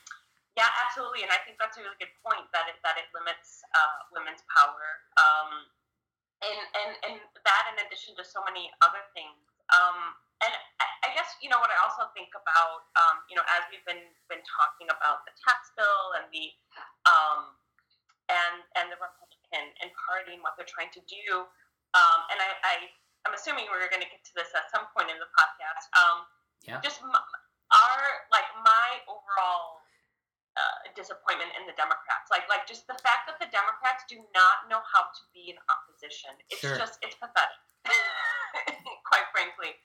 [0.57, 3.63] yeah absolutely and I think that's a really good point that it that it limits
[3.75, 4.87] uh, women's power.
[5.19, 5.51] Um
[6.43, 9.43] and and and that in addition to so many other things.
[9.75, 13.43] Um and I, I guess you know what I also think about, um, you know,
[13.59, 16.55] as we've been been talking about the tax bill and the
[17.11, 17.59] um,
[18.31, 21.43] and and the Republican and Party and what they're trying to do,
[21.99, 22.75] um, and I, I
[23.27, 25.85] I'm assuming we're going to get to this at some point in the podcast.
[25.99, 26.19] Um,
[26.67, 26.81] Yeah.
[26.83, 28.01] Just m- our
[28.35, 29.79] like my overall
[30.59, 34.67] uh, disappointment in the Democrats, like like just the fact that the Democrats do not
[34.69, 36.35] know how to be in opposition.
[36.51, 36.75] It's Sure.
[36.77, 37.63] just it's pathetic,
[39.09, 39.77] quite frankly.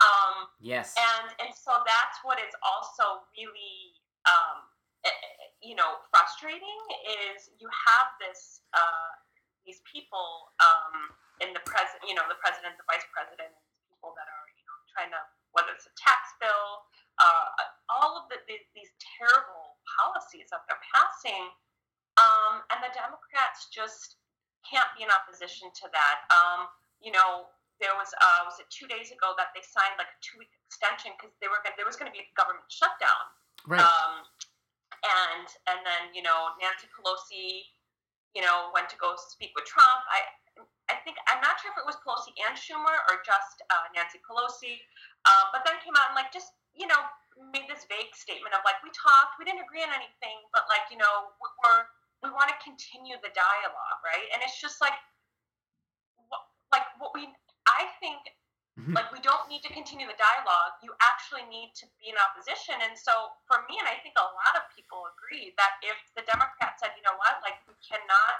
[0.00, 0.94] Um, Yes.
[0.96, 3.96] and and so that's what is also really
[4.28, 4.68] um,
[5.04, 6.78] eh, eh, you know frustrating
[7.34, 9.10] is you have this uh,
[9.66, 13.50] these people um, in the president you know the president the vice president
[13.88, 15.20] people that are you know trying to
[15.52, 16.86] whether it's a tax bill
[17.20, 17.52] uh,
[17.92, 21.50] all of the, the, these terrible policies that they're passing
[22.16, 24.20] um, and the democrats just
[24.64, 27.48] can't be in opposition to that um, you know
[27.80, 30.52] there was uh, was it two days ago that they signed like a two week
[30.68, 33.24] extension because they were gonna, there was going to be a government shutdown.
[33.66, 33.80] right.
[33.80, 34.28] Um,
[35.00, 37.64] and and then you know Nancy Pelosi,
[38.36, 40.04] you know, went to go speak with Trump.
[40.12, 40.20] I
[40.90, 44.18] I think I'm not sure if it was Pelosi and Schumer or just uh, Nancy
[44.26, 44.82] Pelosi,
[45.24, 46.98] uh, but then came out and like just you know
[47.54, 50.90] made this vague statement of like we talked, we didn't agree on anything, but like
[50.90, 51.30] you know
[51.62, 51.86] we're
[52.26, 54.26] we want to continue the dialogue, right?
[54.34, 54.98] And it's just like
[56.28, 56.42] what,
[56.74, 57.30] like what we
[57.70, 58.34] I think
[58.78, 58.94] Mhm.
[58.96, 60.72] like we don't need to continue the dialogue.
[60.80, 62.80] You actually need to be in opposition.
[62.80, 66.22] And so for me, and I think a lot of people agree that if the
[66.22, 68.34] Democrats said, you know what, like we cannot,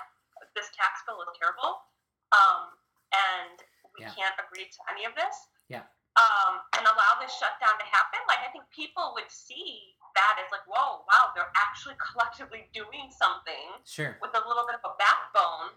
[0.54, 1.84] this tax bill is terrible,
[2.32, 2.74] um,
[3.12, 3.62] and
[3.96, 4.14] we Yeah.
[4.14, 5.36] can't agree to any of this.
[5.68, 5.82] Yeah.
[6.16, 8.20] Um, and allow this shutdown to happen.
[8.28, 13.10] Like I think people would see that as like, whoa, wow, they're actually collectively doing
[13.10, 14.18] something Sure.
[14.20, 15.74] with a little bit of a backbone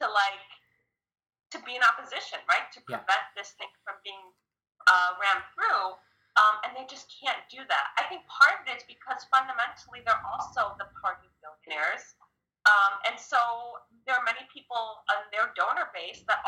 [0.00, 0.40] to like
[1.50, 2.66] to be in opposition, right?
[2.72, 2.98] To Yeah.
[2.98, 4.32] prevent this thing from being
[4.86, 5.96] uh, rammed through.
[6.36, 7.86] Um, and they just can't do that.
[7.96, 12.16] I think part of it is because fundamentally they're also the party billionaires.
[12.64, 13.38] Um, and so
[14.08, 16.40] there are many people on their donor base that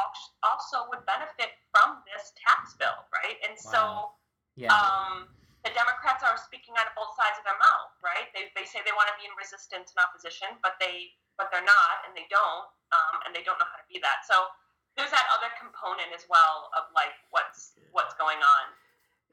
[0.44, 3.37] also would benefit from this tax bill, right?
[3.44, 4.12] And so
[4.57, 4.72] Yeah.
[4.72, 5.29] um,
[5.64, 8.33] the Democrats are speaking out of both sides of their mouth, right?
[8.33, 11.64] They, they say they want to be in resistance and opposition, but they but they're
[11.68, 12.64] not, and they don't,
[12.96, 14.24] um, and they don't know how to be that.
[14.24, 14.48] So
[14.96, 18.64] there's that other component as well of like what's what's going on.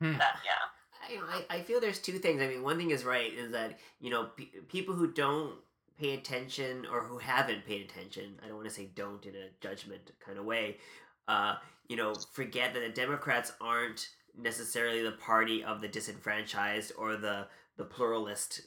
[0.04, 0.18] Hmm.
[0.20, 0.68] That yeah,
[1.00, 2.42] I, I I feel there's two things.
[2.42, 5.56] I mean, one thing is right is that you know pe- people who don't
[6.04, 8.40] pay attention or who haven't paid attention.
[8.44, 10.78] I don't want to say don't in a judgment kind of way.
[11.28, 11.56] Uh,
[11.88, 17.48] you know, forget that the Democrats aren't necessarily the party of the disenfranchised or the
[17.78, 18.62] the pluralist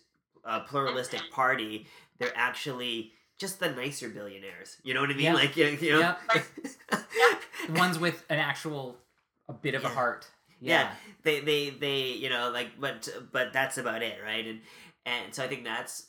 [0.45, 1.87] uh, pluralistic party.
[2.19, 4.79] They're actually just the nicer billionaires.
[4.83, 5.25] You know what I mean?
[5.25, 5.35] Yeah.
[5.35, 6.15] Like you, you know.
[7.67, 8.97] The ones with an actual
[9.49, 10.27] a bit of a heart.
[10.61, 10.91] yeah
[11.25, 14.61] they they they you know like but but that's about it right and
[15.05, 16.07] and so i think that's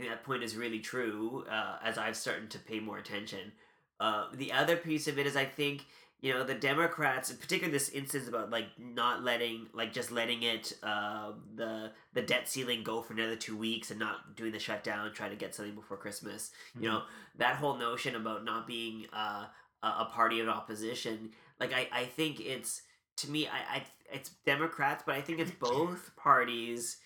[0.00, 3.52] that point is really true uh, as i've started to pay more attention
[4.00, 5.86] uh, the other piece of it is i think
[6.20, 10.72] you know the democrats particularly this instance about like not letting like just letting it
[10.82, 15.12] uh, the the debt ceiling go for another two weeks and not doing the shutdown
[15.12, 17.02] trying to get something before christmas you know
[17.36, 19.44] that whole notion about not being uh,
[19.82, 22.82] a a party of opposition like i i think it's
[23.16, 26.98] to me, I, I it's Democrats, but I think it's both parties.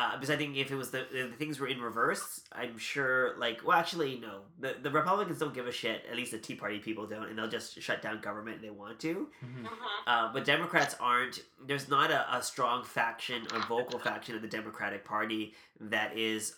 [0.00, 3.36] Uh, because I think if it was the, the things were in reverse, I'm sure.
[3.38, 4.40] Like, well, actually, no.
[4.58, 6.04] The the Republicans don't give a shit.
[6.10, 8.70] At least the Tea Party people don't, and they'll just shut down government if they
[8.70, 9.28] want to.
[9.44, 9.66] Mhm.
[9.66, 9.74] hmm
[10.06, 11.40] Uh, but Democrats aren't.
[11.66, 16.54] There's not a, a strong faction, a vocal faction of the Democratic Party that is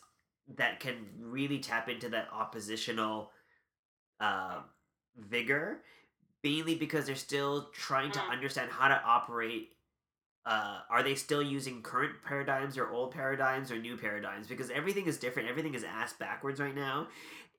[0.57, 3.33] that can really tap into that oppositional
[4.20, 4.61] uh,
[5.16, 5.83] vigor,
[6.44, 8.31] mainly because they're still trying to Mm.
[8.31, 9.72] understand how to operate.
[10.44, 14.48] Uh, are they still using current paradigms or old paradigms or new paradigms?
[14.48, 15.48] Because everything is different.
[15.48, 17.07] Everything is ass backwards right now,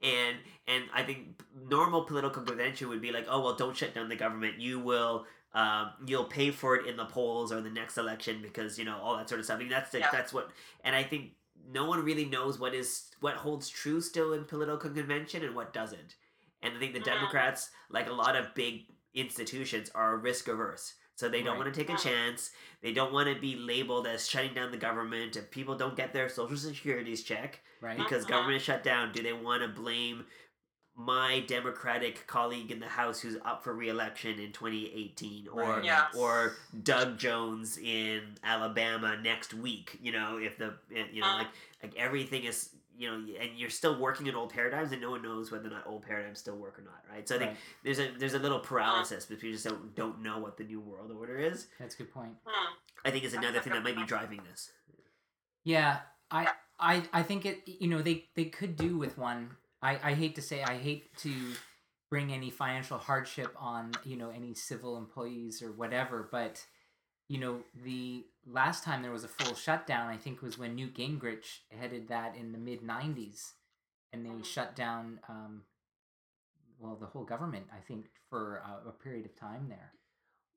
[0.01, 0.35] and
[0.67, 4.17] and I think normal political convention would be like, oh well, don't shut down the
[4.17, 4.59] government.
[4.59, 8.77] You will um, you'll pay for it in the polls or the next election because
[8.77, 9.57] you know all that sort of stuff.
[9.57, 10.09] I mean, that's the, Yeah.
[10.11, 10.49] that's what,
[10.83, 11.31] and I think
[11.71, 15.71] no one really knows what is what holds true still in political convention and what
[15.71, 16.15] doesn't.
[16.61, 17.05] And I think the Mhm.
[17.05, 20.95] Democrats, like a lot of big institutions, are risk averse.
[21.15, 21.65] So they don't Right.
[21.65, 22.51] want to take a chance.
[22.81, 25.35] They don't want to be labeled as shutting down the government.
[25.35, 27.97] If people don't get their social securities check right?
[27.97, 28.29] because Mhm.
[28.29, 30.25] government is shut down, do they want to blame
[30.95, 35.83] my Democratic colleague in the House who's up for re-election in 2018, or Right.
[35.83, 36.07] Yeah.
[36.15, 39.97] or Doug Jones in Alabama next week?
[40.01, 41.37] You know, if the you know Mhm.
[41.39, 41.47] like
[41.81, 45.21] like everything is you know, and you're still working in old paradigms, and no one
[45.21, 47.27] knows whether or not old paradigms still work or not, right?
[47.27, 47.59] So I think Right.
[47.83, 50.79] there's a there's a little paralysis because we just don't, don't know what the new
[50.79, 51.67] world order is.
[51.79, 52.33] That's a good point.
[53.05, 54.71] I think is another thing that might be driving this.
[55.63, 55.99] Yeah,
[56.31, 56.47] I,
[56.79, 57.61] I, I think it.
[57.65, 59.51] You know, they they could do with one.
[59.81, 61.31] I, I hate to say, I hate to
[62.09, 66.65] bring any financial hardship on you know any civil employees or whatever, but
[67.27, 70.95] you know the last time there was a full shutdown, I think was when Newt
[70.95, 73.53] Gingrich headed that in the mid '90s,
[74.11, 74.45] and they Mhm.
[74.45, 75.19] shut down.
[75.29, 75.63] Um,
[76.79, 79.93] well, the whole government, I think, for a, a period of time there.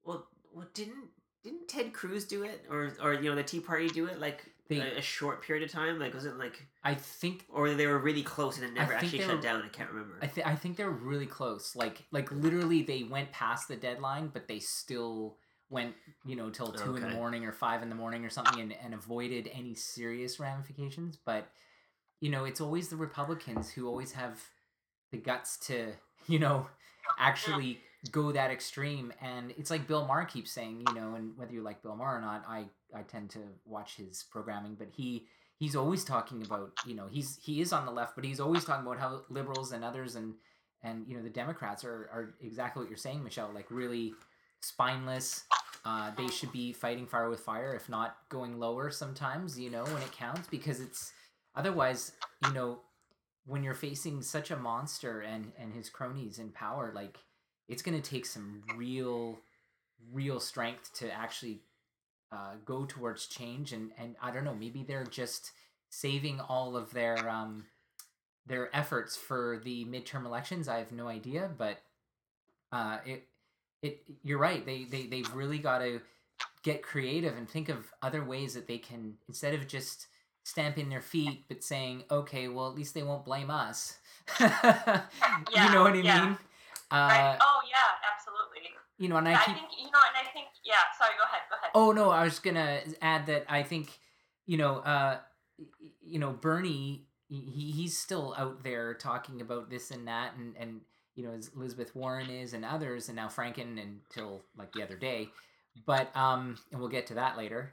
[0.05, 1.11] Well, well, didn't
[1.43, 4.45] didn't Ted Cruz do it, or or you know the Tea Party do it like
[4.69, 5.99] They- a, a short period of time?
[6.01, 9.21] Like was it like, I think or they were really close and it never actually
[9.21, 9.63] shut were- down?
[9.63, 10.19] I can't remember.
[10.21, 11.77] I, th- I think they're really close.
[11.77, 15.39] Like like literally they went past the deadline, but they still
[15.71, 18.61] went you know till two in the morning or five in the morning or something,
[18.61, 21.19] and, and avoided any serious ramifications.
[21.25, 21.49] But
[22.21, 24.43] you know it's always the Republicans who always have
[25.11, 25.93] the guts to
[26.29, 26.67] you know
[27.19, 31.53] actually go that extreme and it's like bill maher keeps saying you know and whether
[31.53, 35.27] you like bill maher or not i i tend to watch his programming but he
[35.59, 38.65] he's always talking about you know he's he is on the left but he's always
[38.65, 40.35] talking about how liberals and others and
[40.83, 44.13] and you know the democrats are are exactly what you're saying michelle like really
[44.67, 45.45] spineless
[45.85, 49.85] uh, they should be fighting fire with fire if not going lower sometimes you know
[49.85, 51.13] when it counts because it's
[51.55, 52.13] otherwise
[52.47, 52.81] you know
[53.47, 57.19] when you're facing such a monster and and his cronies in power like
[57.69, 59.39] it's going to take some real
[60.13, 61.61] real strength to actually
[62.33, 65.53] uh, go towards change and and i don't know maybe they're just
[65.89, 67.65] saving all of their um
[68.47, 71.79] their efforts for the midterm elections i have no idea but
[72.73, 73.29] uh it
[73.83, 76.01] it you're right they they they've really got to
[76.63, 80.07] get creative and think of other ways that they can instead of just
[80.43, 83.99] stamping their feet but saying okay well at least they won't blame us
[84.41, 86.25] you know what i yeah.
[86.27, 86.39] mean
[86.93, 87.33] Right.
[87.33, 88.71] uh oh yeah, absolutely.
[88.97, 90.75] you know and i I, keep think you know, and I think yeah.
[90.99, 91.43] Sorry, go ahead.
[91.49, 91.71] Go ahead.
[91.75, 93.99] Oh no, I was gonna add that I think,
[94.47, 95.19] you know, uh,
[96.03, 100.81] you know, Bernie, he he's still out there talking about this and that, and and
[101.17, 104.97] you know, as Elizabeth Warren is, and others, and now Franken until like the other
[104.97, 105.29] day,
[105.85, 107.73] but um, and we'll get to that later.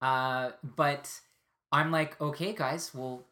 [0.00, 1.10] Uh, but
[1.72, 3.24] I'm like, okay, guys, well.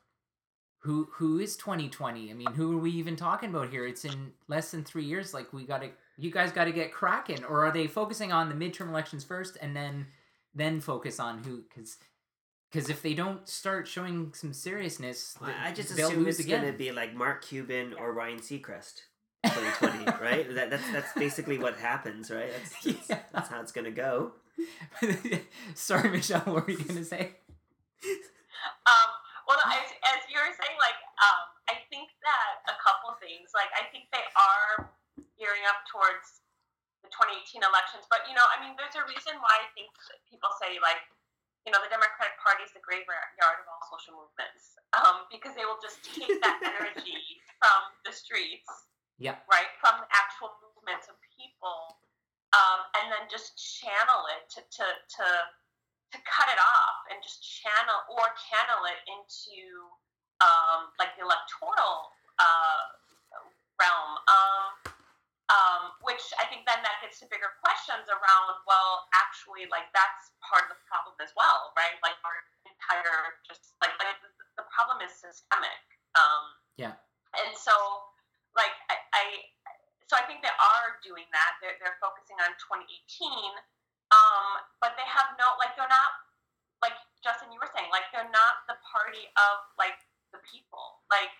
[0.84, 2.30] Who who is 2020?
[2.30, 3.86] I mean, who are we even talking about here?
[3.86, 5.34] It's in less than three years.
[5.34, 7.44] Like we gotta, you guys got to get cracking.
[7.44, 10.06] Or are they focusing on the midterm elections first and then
[10.54, 11.98] then focus on who because
[12.70, 16.92] because if they don't start showing some seriousness I just assume it's again gonna be
[16.92, 19.02] like Mark Cuban or Ryan Seacrest.
[19.44, 20.54] 2020, right?
[20.54, 22.50] That, that's that's basically what happens, right?
[22.52, 23.18] That's, that's, Yeah.
[23.32, 24.32] that's how it's gonna go.
[25.74, 27.32] sorry michelle what were you gonna say
[28.84, 29.08] Um,
[29.48, 31.40] well, as, as you were saying, like, um,
[31.72, 34.92] I think that a couple things, like, I think they are
[35.40, 36.44] gearing up towards
[37.02, 38.04] the 2018 elections.
[38.12, 39.88] But, you know, I mean, there's a reason why I think
[40.28, 41.00] people say, like,
[41.64, 45.64] you know, the Democratic Party is the graveyard of all social movements um, because they
[45.64, 48.68] will just take that energy from the streets,
[49.20, 52.00] yeah right, from the actual movements of people,
[52.56, 55.26] um, and then just channel it to, to, to
[56.10, 59.86] to cut it off and just channel or channel it into
[60.42, 62.10] um, like the electoral
[62.42, 62.82] uh,
[63.78, 64.64] realm, um,
[65.50, 68.58] um, which I think then that gets to bigger questions around.
[68.66, 71.94] Well, actually, like that's part of the problem as well, right?
[72.02, 75.82] Like our entire just like, like the, the problem is systemic.
[76.18, 76.44] Um,
[76.74, 76.94] Yeah.
[77.38, 77.70] And so,
[78.58, 79.24] like I, I,
[80.10, 81.58] so I think they are doing that.
[81.62, 82.90] They're they're focusing on 2018
[84.10, 86.12] um, but they have no like they're not
[86.82, 89.98] like Justin you were saying like they're not the party of like
[90.34, 91.30] the people like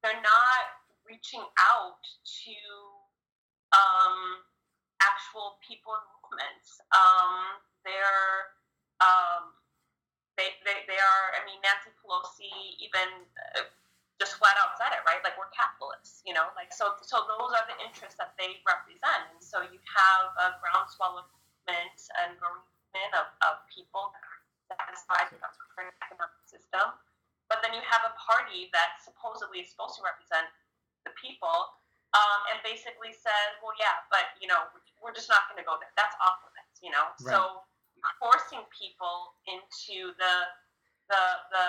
[0.00, 0.64] they're not
[1.04, 2.56] reaching out to
[3.76, 4.40] um,
[5.04, 8.56] actual people and movements um, they're
[9.04, 9.52] um,
[10.40, 12.48] they, they they are I mean Nancy Pelosi
[12.80, 13.28] even
[13.60, 13.68] uh,
[14.22, 17.50] just flat out said it right like we're capitalists you know like so so those
[17.50, 21.26] are the interests that they represent and so you have a groundswell of
[21.64, 26.92] movement and movement of, of people that are satisfied with our current economic system.
[27.48, 30.48] But then you have a party that supposedly is supposed to represent
[31.04, 31.76] the people,
[32.16, 34.68] um, and basically says, well, yeah, but you know,
[35.02, 35.92] we're just not going to go there.
[35.98, 37.12] That's off limits, you know.
[37.20, 37.36] Right.
[37.36, 37.64] So
[38.20, 40.34] forcing people into the
[41.08, 41.66] the the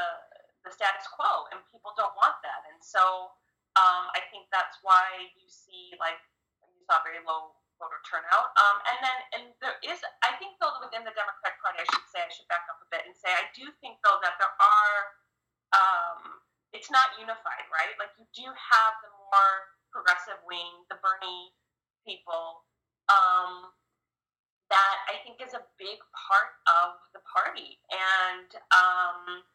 [0.66, 3.32] the status quo, and people don't want that, and so
[3.78, 6.20] um, I think that's why you see like
[6.66, 8.56] you saw very low voter turnout.
[8.56, 12.08] Um, and then and there is, I think though within the Democratic Party, I should
[12.08, 14.56] say, I should back up a bit and say I do think though that there
[14.56, 14.98] are,
[15.76, 16.20] um,
[16.72, 17.96] it's not unified, right?
[18.00, 19.54] Like you do have the more
[19.92, 21.56] progressive wing, the Bernie
[22.04, 22.64] people,
[23.12, 23.72] um,
[24.72, 27.80] that I think is a big part of the party.
[27.92, 29.46] And um,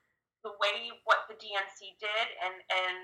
[0.42, 2.96] the way what the DNC did and, and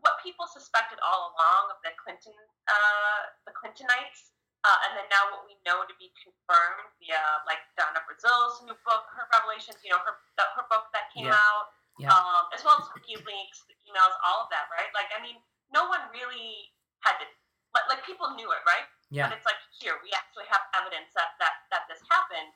[0.00, 2.36] what people suspected all along of the Clinton,
[2.68, 4.32] uh, the Clintonites,
[4.66, 8.76] uh, and then now what we know to be confirmed via like Donna Brazile's new
[8.84, 11.36] book, her revelations, you know, her her book that came Yeah.
[11.38, 11.66] out,
[11.96, 12.10] Yeah.
[12.12, 14.90] um, as well as WikiLeaks, the emails, all of that, right?
[14.94, 15.38] Like, I mean,
[15.70, 16.74] no one really
[17.06, 17.26] had to,
[17.74, 18.86] like, like people knew it, right?
[19.10, 19.28] Yeah.
[19.28, 22.52] But it's like here we actually have evidence that that that this happened,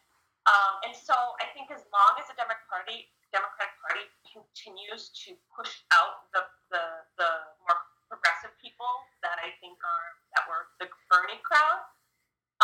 [0.50, 2.98] um, and so I think as long as the Democratic Party
[3.32, 6.82] Democratic Party continues to push out the the,
[7.20, 7.30] the
[7.68, 7.78] more
[8.08, 8.88] progressive people
[9.20, 11.80] that I think are that were the Bernie crowd,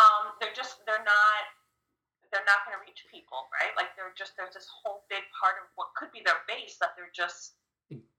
[0.00, 1.42] um, they're just they're not
[2.32, 3.72] they're not going to reach people, right?
[3.76, 6.92] Like they're just there's this whole big part of what could be their base that
[6.96, 7.56] they're just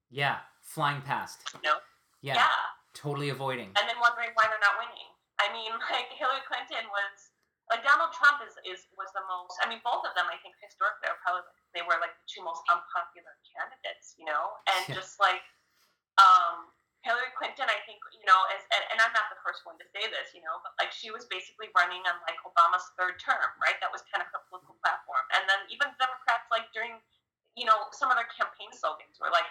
[0.10, 0.42] Yeah.
[0.66, 1.46] Flying past.
[1.54, 1.78] you know
[2.22, 2.38] Yeah.
[2.42, 2.62] yeah
[2.98, 3.70] Totally avoiding.
[3.78, 5.10] and then wondering why they're not winning.
[5.38, 7.16] I mean, like Hillary Clinton was
[7.70, 9.54] like Donald Trump is, is was the most.
[9.62, 10.26] I mean, both of them.
[10.26, 14.16] I think historically, are probably they were like the two most unpopular candidates.
[14.18, 15.00] You know, and Yeah.
[15.00, 15.44] just like
[16.20, 16.70] um,
[17.08, 19.88] Hillary Clinton, I think you know, as and, and I'm not the first one to
[19.96, 23.50] say this, you know, but like she was basically running on like Obama's third term,
[23.64, 23.80] right?
[23.80, 25.24] That was kind of her political platform.
[25.38, 27.00] And then even Democrats, like during
[27.56, 29.48] you know some of their campaign slogans were like,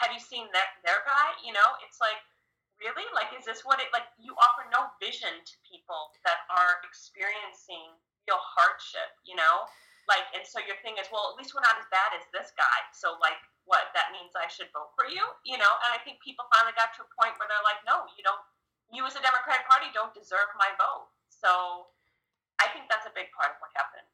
[0.00, 2.18] "Have you seen that their guy?" You know, it's like
[2.80, 6.80] really like is this what it like you offer no vision to people that are
[6.84, 7.88] experiencing
[8.28, 9.64] real hardship you know
[10.06, 12.54] like and so your thing is well at least we're not as bad as this
[12.54, 12.78] guy.
[12.94, 15.22] So like what that means i should vote for you?
[15.42, 18.06] You know and i think people finally got to a point where they're like no
[18.14, 18.42] you don't
[18.94, 21.10] you as a democratic party don't deserve my vote.
[21.30, 21.90] So
[22.62, 24.08] i think that's a big part of what happened.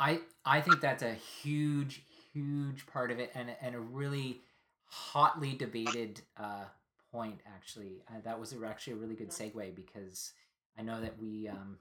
[0.00, 4.40] I I think that's a huge huge part of it and and a really
[4.86, 6.64] hotly debated uh
[7.12, 8.02] point actually.
[8.08, 10.32] Uh, that was actually a really good segue because
[10.78, 11.78] I know that we um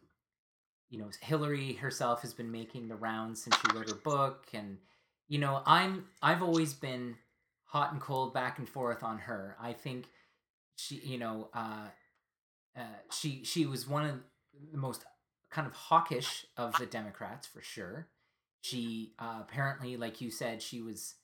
[0.90, 4.78] you know Hillary herself has been making the rounds since she wrote her book and
[5.28, 7.16] you know I'm I've always been
[7.66, 9.56] hot and cold back and forth on her.
[9.62, 10.08] I think
[10.76, 11.88] she you know uh
[12.78, 14.20] uh, she she was one of
[14.72, 15.04] the most
[15.50, 18.08] kind of hawkish of the Democrats for sure.
[18.62, 21.16] She uh, apparently, like you said, she was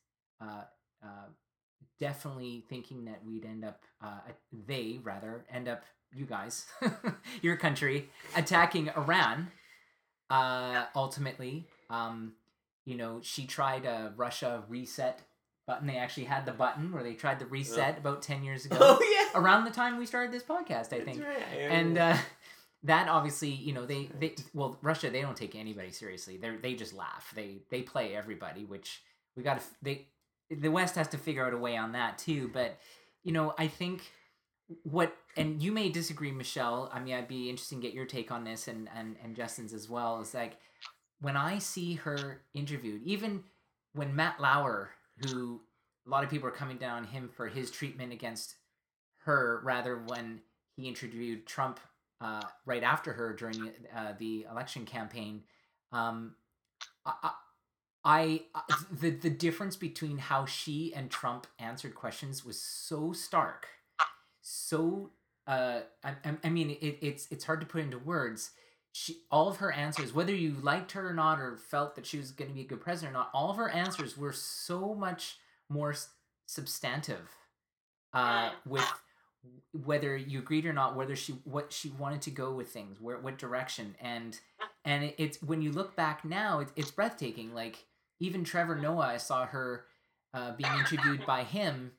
[0.42, 0.64] uh,
[1.04, 1.28] uh,
[2.00, 4.20] definitely thinking that we'd end up, uh,
[4.52, 6.66] they rather end up, you guys,
[7.42, 9.52] your country, attacking Iran.
[10.30, 12.34] Uh, ultimately, um,
[12.86, 15.22] you know, she tried a Russia reset
[15.68, 15.88] button.
[15.88, 19.00] They actually had the button where they tried the reset about ten years ago Oh
[19.34, 19.40] yeah.
[19.40, 21.24] around the time we started this podcast, I That's think.
[21.24, 21.38] right,
[21.70, 22.18] And uh,
[22.84, 26.38] that obviously, you know, they, they well, Russia they don't take anybody seriously.
[26.38, 27.32] They they just laugh.
[27.36, 29.02] They they play everybody, which
[29.36, 30.08] we got to they
[30.50, 32.50] the West has to figure out a way on that too.
[32.54, 32.78] But
[33.24, 34.02] you know, I think
[34.84, 36.90] what and you may disagree, Michelle.
[36.94, 39.74] I mean, I'd be interested to get your take on this and and and Justin's
[39.74, 40.22] as well.
[40.22, 40.58] Is like
[41.20, 43.44] when I see her interviewed, even
[43.94, 45.62] when Matt Lauer, who
[46.06, 48.56] a lot of people are coming down on him for his treatment against
[49.26, 50.42] her, rather when
[50.76, 51.80] he interviewed Trump
[52.22, 55.44] uh, right after her during uh, the election campaign.
[55.92, 56.36] Um,
[57.06, 57.32] I,
[58.04, 58.62] I, I
[58.92, 63.68] the the difference between how she and Trump answered questions was so stark,
[64.42, 65.12] so
[65.48, 68.52] uh, I, I- mean it, it's it's hard to put into words.
[68.92, 72.18] She all of her answers, whether you liked her or not, or felt that she
[72.18, 74.96] was going to be a good president or not, all of her answers were so
[74.96, 75.38] much
[75.70, 75.94] more
[76.46, 77.30] substantive.
[78.14, 78.86] Uh, with
[79.84, 83.18] whether you agreed or not, whether she what she wanted to go with things, where
[83.18, 84.40] what direction, and
[84.86, 87.54] and it, it's when you look back now, it, it's breathtaking.
[87.54, 87.86] Like
[88.20, 89.86] even Trevor Noah, I saw her
[90.34, 91.92] uh, being interviewed by him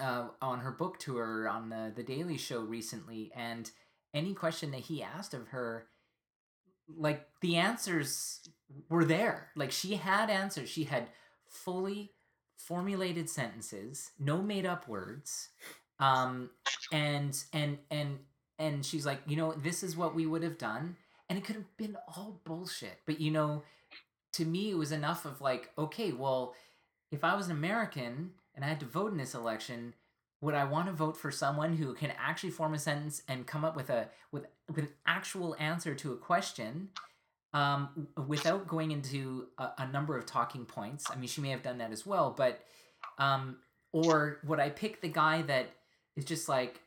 [0.00, 3.70] uh, on her book tour on the the Daily Show recently, and
[4.14, 5.86] any question that he asked of her,
[6.96, 8.40] like the answers
[8.88, 9.48] were there.
[9.56, 10.68] Like she had answers.
[10.68, 11.08] She had
[11.48, 12.12] fully
[12.56, 15.48] formulated sentences, no made up words.
[15.98, 16.50] Um,
[16.92, 18.18] and and and
[18.58, 20.96] and she's like, you know, this is what we would have done,
[21.28, 22.98] and it could have been all bullshit.
[23.06, 23.62] But you know,
[24.32, 26.54] to me, it was enough of like, okay, well,
[27.10, 29.94] if I was an American and I had to vote in this election,
[30.40, 33.64] would I want to vote for someone who can actually form a sentence and come
[33.64, 36.90] up with a with with an actual answer to a question?
[37.54, 41.10] Um, without going into a, a number of talking points.
[41.10, 42.64] I mean, she may have done that as well, but
[43.18, 43.58] um,
[43.92, 45.68] or would I pick the guy that
[46.16, 46.80] is just like,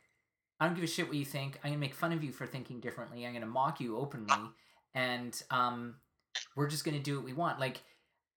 [0.59, 1.59] I don't give a shit what you think.
[1.63, 3.25] I'm gonna make fun of you for thinking differently.
[3.25, 4.49] I'm gonna mock you openly,
[4.93, 5.95] and um,
[6.55, 7.59] we're just gonna do what we want.
[7.59, 7.83] Like,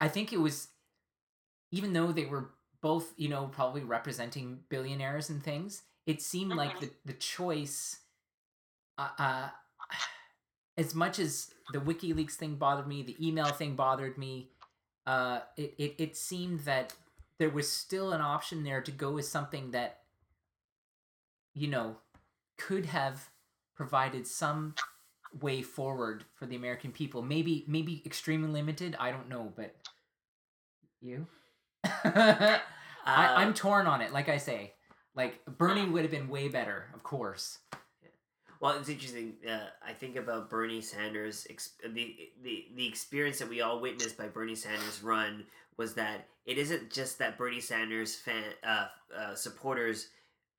[0.00, 0.68] I think it was,
[1.70, 2.50] even though they were
[2.80, 6.80] both, you know, probably representing billionaires and things, it seemed like Mhm.
[6.80, 8.00] the the choice.
[8.98, 9.50] Uh, uh,
[10.76, 14.50] as much as the WikiLeaks thing bothered me, the email thing bothered me,
[15.06, 16.94] uh, it, it it seemed that
[17.38, 20.04] there was still an option there to go with something that,
[21.54, 21.96] you know,
[22.56, 23.30] could have
[23.74, 24.74] provided some
[25.40, 27.22] way forward for the American people.
[27.22, 28.96] Maybe maybe extremely limited.
[28.98, 29.76] I don't know, but
[31.00, 31.26] you.
[31.84, 32.60] I,
[33.06, 34.12] Uh, I'm torn on it.
[34.12, 34.74] Like I say,
[35.14, 37.58] like Bernie would have been way better, of course.
[38.60, 39.34] Well, it's interesting.
[39.48, 41.46] Uh, I think about Bernie Sanders.
[41.48, 45.44] Ex- the the the experience that we all witnessed by Bernie Sanders' run
[45.76, 50.08] was that it isn't just that Bernie Sanders fan uh, uh, supporters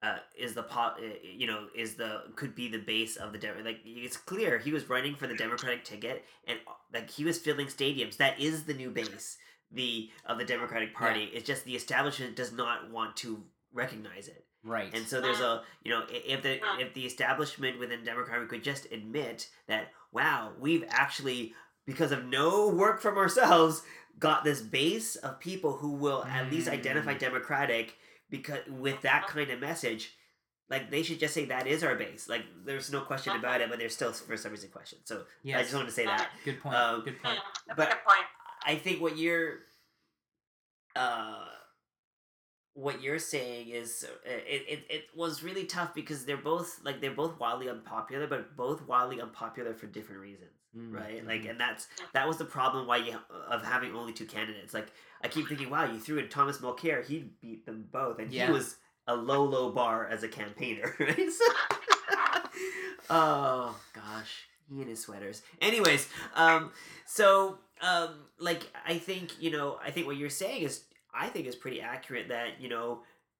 [0.02, 3.38] uh, is the po- uh, you know is the could be the base of the
[3.38, 6.58] Dem- like it's clear he was running for the Democratic ticket and
[6.94, 8.16] like he was filling stadiums.
[8.16, 9.38] That is the new base
[9.72, 11.30] the of the Democratic Party.
[11.34, 13.44] It's just the establishment does not want to
[13.74, 14.46] recognize it.
[14.64, 14.94] Right.
[14.94, 18.92] And so there's a you know if the if the establishment within Democratic could just
[18.92, 21.54] admit that wow we've actually
[21.86, 23.82] because of no work from ourselves
[24.20, 27.20] got this base of people who will at least identify Mm.
[27.20, 27.96] Democratic
[28.30, 30.14] because with that kind of message
[30.70, 33.70] like they should just say that is our base like there's no question about it
[33.70, 36.60] but there's still for some reason question so I just wanted to say that Good
[36.62, 36.76] point.
[36.76, 37.40] um, Good Mm, point.
[37.66, 38.26] that's But- good point.
[38.66, 39.60] I think what you're
[40.96, 41.46] uh
[42.74, 47.02] what you're saying is uh, it, it, it was really tough because they're both like
[47.02, 51.50] they're both wildly unpopular but both wildly unpopular for different reasons Mm, right like mhm.
[51.50, 53.16] and that's that was the problem why you
[53.50, 54.90] of having only two candidates like
[55.24, 58.46] i keep thinking wow you threw in thomas mulcair he beat them both and Yeah.
[58.46, 58.76] he was
[59.08, 61.44] a low low bar as a campaigner right so,
[63.10, 66.72] oh gosh he and his sweaters anyways um
[67.08, 68.10] so um
[68.40, 71.82] like i think you know i think what you're saying is i think is pretty
[71.82, 73.00] accurate that you know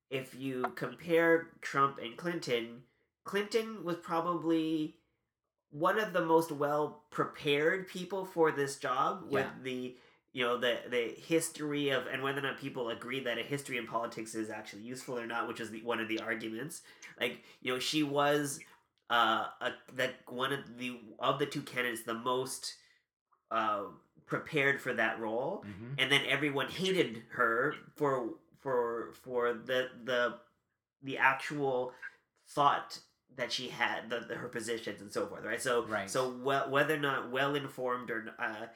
[0.10, 2.82] if you compare trump and clinton
[3.26, 4.96] clinton was probably
[5.72, 9.52] one of the most well prepared people for this job with Yeah.
[9.64, 9.96] the
[10.34, 13.78] you know the the history of and whether or not people agree that a history
[13.78, 16.82] in politics is actually useful or not which is the one of the arguments
[17.20, 18.60] like you know she was
[19.10, 22.76] uh a, that one of the of the two candidates the most
[23.52, 23.84] uh
[24.30, 25.96] prepared for that role Mhm.
[25.98, 30.38] and then everyone hated her for for for the the
[31.02, 31.94] the actual
[32.48, 33.00] thought
[33.36, 36.10] that she had the, the her positions and so forth right so Right.
[36.10, 38.68] so well, whether or not well informed or uh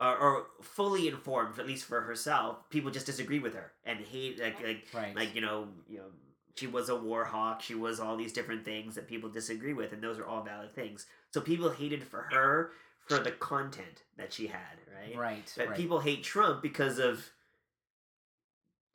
[0.00, 4.40] or, or fully informed at least for herself people just disagree with her and hate
[4.40, 5.14] like like Right.
[5.16, 6.10] like you know you know
[6.56, 9.92] she was a war hawk she was all these different things that people disagree with
[9.92, 12.72] and those are all valid things so people hated for her
[13.06, 15.52] for the content that she had right right.
[15.56, 15.76] but right.
[15.76, 17.30] people hate trump because of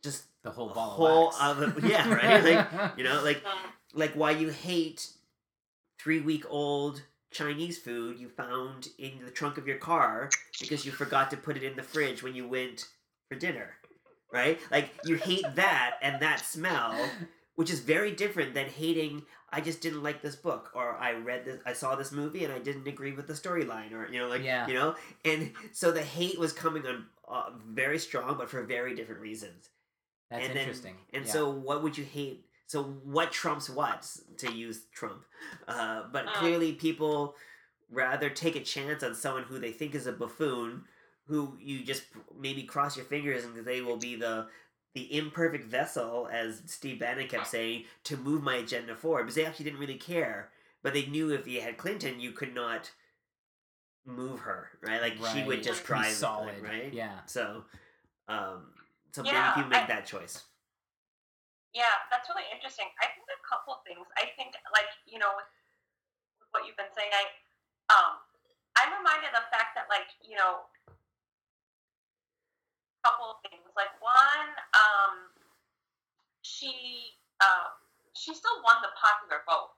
[0.03, 1.37] just the whole ball whole of wax.
[1.39, 5.09] other yeah right like you know like Mm, like why you hate
[5.99, 7.01] three week old
[7.31, 10.29] Chinese food you found in the trunk of your car
[10.59, 12.87] because you forgot to put it in the fridge when you went
[13.29, 13.75] for dinner.
[14.31, 14.59] Right?
[14.71, 16.97] Like you hate that and that smell,
[17.57, 21.43] which is very different than hating I just didn't like this book or I read
[21.45, 24.27] this I saw this movie and I didn't agree with the storyline or you know
[24.29, 24.67] like Yeah.
[24.67, 24.95] you know
[25.25, 29.69] and so the hate was coming on uh, very strong but for very different reasons.
[30.29, 30.95] That's and then- interesting.
[31.13, 31.31] And yeah.
[31.31, 32.45] so, what would you hate?
[32.67, 34.05] So, what trumps what?
[34.39, 35.23] To use Trump,
[35.69, 36.33] uh, but Mm.
[36.33, 37.35] clearly, people
[37.89, 40.83] rather take a chance on someone who they think is a buffoon,
[41.27, 42.03] who you just
[42.37, 44.47] maybe cross your fingers and they will be the
[44.97, 49.23] the imperfect vessel, as Steve Bannon kept saying, to move my agenda forward.
[49.23, 50.49] Because they actually didn't really care,
[50.81, 52.89] but they knew if you had Clinton, you could not
[54.07, 54.99] move her, right?
[55.01, 56.63] Like she would just Pretty drive, solid.
[56.63, 56.91] right?
[56.91, 57.19] Yeah.
[57.27, 57.65] So,
[58.27, 58.73] um,
[59.13, 60.43] so Yeah, maybe people make I- that choice.
[61.75, 62.89] Yeah, that's really interesting.
[62.97, 64.01] I think a couple of things.
[64.17, 65.45] I think, like you know, with,
[66.41, 67.23] with what you've been saying, I
[67.93, 68.17] um,
[68.81, 70.96] I'm reminded of the fact that, like you know, a
[73.07, 73.63] couple of things.
[73.79, 75.31] Like one, um,
[76.43, 77.71] she uh,
[78.11, 79.71] she still won the popular vote,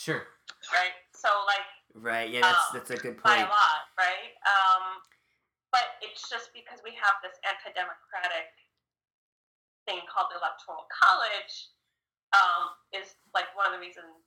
[0.00, 0.24] Sure.
[0.72, 0.96] right?
[1.12, 2.26] So like Right.
[2.32, 3.38] Yeah, that's uh, that's a good point.
[3.38, 4.34] by a lot, right?
[4.48, 4.98] Um,
[5.70, 8.50] but it's just because we have this anti-democratic
[9.86, 11.70] thing called the Electoral College
[12.34, 14.26] um, is like one of the reasons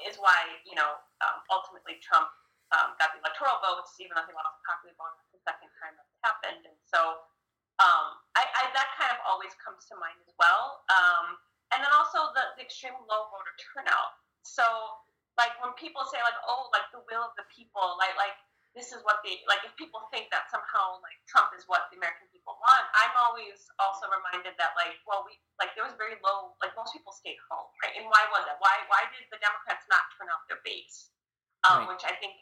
[0.00, 2.28] is why you know um, ultimately Trump
[2.72, 5.92] um, got the electoral votes, even though he lost the popular vote the second time
[5.96, 6.64] that happened.
[6.64, 7.20] And so
[7.82, 8.06] um,
[8.38, 10.86] I, I, that kind of always comes to mind as well.
[10.90, 11.38] Um,
[11.74, 14.14] and then also the, the extreme low voter turnout.
[14.46, 14.62] So
[15.34, 18.36] like when people say like, oh, like the will of the people, like like
[18.74, 21.98] this is what the like if people think that somehow like Trump is what the
[21.98, 26.18] American people want, I'm always also reminded that like well we like there was very
[26.26, 29.38] low like most people stayed home right and why was that why why did the
[29.38, 31.14] Democrats not turn out their base
[31.62, 31.94] um, right.
[31.94, 32.34] which I think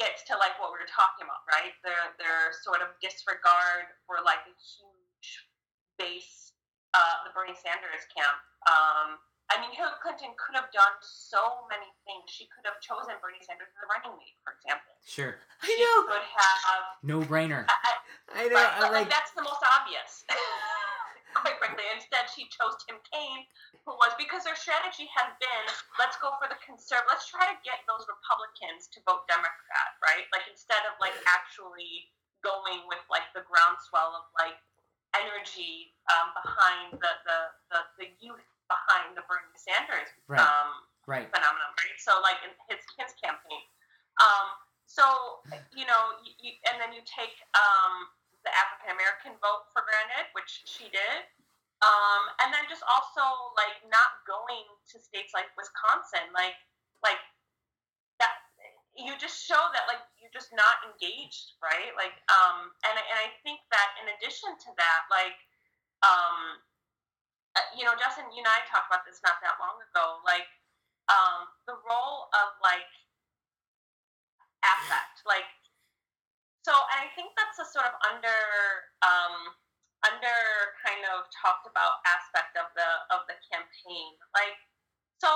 [0.00, 4.18] gets to like what we were talking about right their their sort of disregard for
[4.26, 5.28] like a huge
[5.96, 6.54] base
[6.94, 9.18] uh, the Bernie Sanders camp um,
[9.52, 12.32] I mean, Hillary Clinton could have done so many things.
[12.32, 14.96] She could have chosen Bernie Sanders as a running mate, for example.
[15.04, 15.36] Sure.
[15.60, 16.08] I know.
[16.08, 16.84] Could have.
[17.04, 17.68] No brainer.
[17.68, 17.76] I,
[18.32, 18.56] I know.
[18.56, 20.24] Right, I like, that's the most obvious.
[21.34, 23.44] Quite frankly, instead she chose Tim Kaine,
[23.84, 25.64] who was because their strategy had been
[25.98, 30.24] let's go for the conservative, let's try to get those Republicans to vote Democrat, right?
[30.30, 32.08] Like instead of like actually
[32.46, 34.56] going with like the groundswell of like
[35.16, 37.38] energy um, behind the, the,
[37.70, 40.40] the, the youth behind the Bernie Sanders right.
[40.40, 41.28] Um, right.
[41.30, 41.98] phenomenon, right?
[42.00, 43.64] So like in his his campaign.
[44.20, 44.46] Um,
[44.86, 45.04] so
[45.74, 48.08] you know, you, you, and then you take um,
[48.44, 51.20] the African American vote for granted, which she did.
[51.82, 53.24] Um, and then just also
[53.58, 56.56] like not going to states like Wisconsin, like
[57.04, 57.20] like
[58.22, 58.32] that
[58.96, 61.92] you just show that like you're just not engaged, right?
[61.98, 65.36] Like um, and and I think that in addition to that, like
[66.04, 66.62] um,
[67.56, 70.20] uh, you know, Justin, you and I talked about this not that long ago.
[70.22, 70.48] Like
[71.10, 72.88] um, the role of like
[74.64, 75.48] affect, like
[76.64, 78.40] so, and I think that's a sort of under
[79.04, 79.52] um,
[80.04, 80.36] under
[80.80, 84.16] kind of talked about aspect of the of the campaign.
[84.32, 84.56] Like
[85.20, 85.28] so,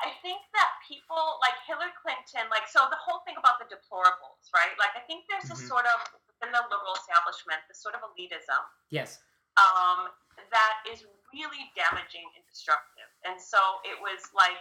[0.00, 4.48] I think that people like Hillary Clinton, like so the whole thing about the deplorables,
[4.56, 4.72] right?
[4.80, 5.60] Like I think there's mm-hmm.
[5.60, 8.60] a sort of within the liberal establishment, this sort of elitism.
[8.88, 9.20] Yes
[9.60, 10.08] um,
[10.48, 13.08] that is really damaging and destructive.
[13.24, 14.60] And so it was like,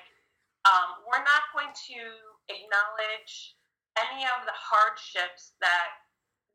[0.67, 1.99] um, we're not going to
[2.51, 3.57] acknowledge
[3.99, 5.89] any of the hardships that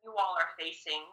[0.05, 1.05] you all are facing,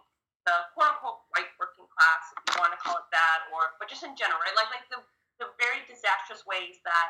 [0.46, 3.88] the quote unquote white working class, if you want to call it that, or but
[3.88, 4.56] just in general, right?
[4.56, 5.00] Like like the,
[5.40, 7.10] the very disastrous ways that,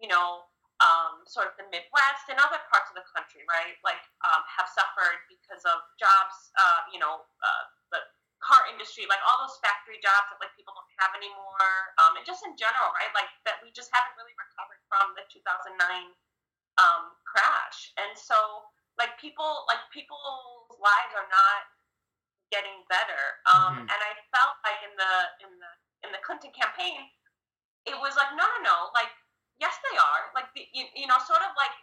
[0.00, 0.46] you know,
[0.82, 3.78] um, sort of the Midwest and other parts of the country, right?
[3.86, 8.00] Like um, have suffered because of jobs, uh, you know, uh, the
[8.42, 12.24] car industry, like all those factory jobs that like people don't have anymore, um, and
[12.26, 13.12] just in general, right?
[13.16, 15.72] Like that we just haven't really recovered from the 2009
[16.78, 18.36] um, crash, and so
[18.98, 21.62] like people, like people's lives are not
[22.50, 23.90] getting better, um, mm-hmm.
[23.90, 25.72] and I felt like in the in the
[26.06, 27.08] in the Clinton campaign,
[27.86, 29.10] it was like no, no, no, like
[29.60, 31.74] yes, they are, like the, you, you know, sort of like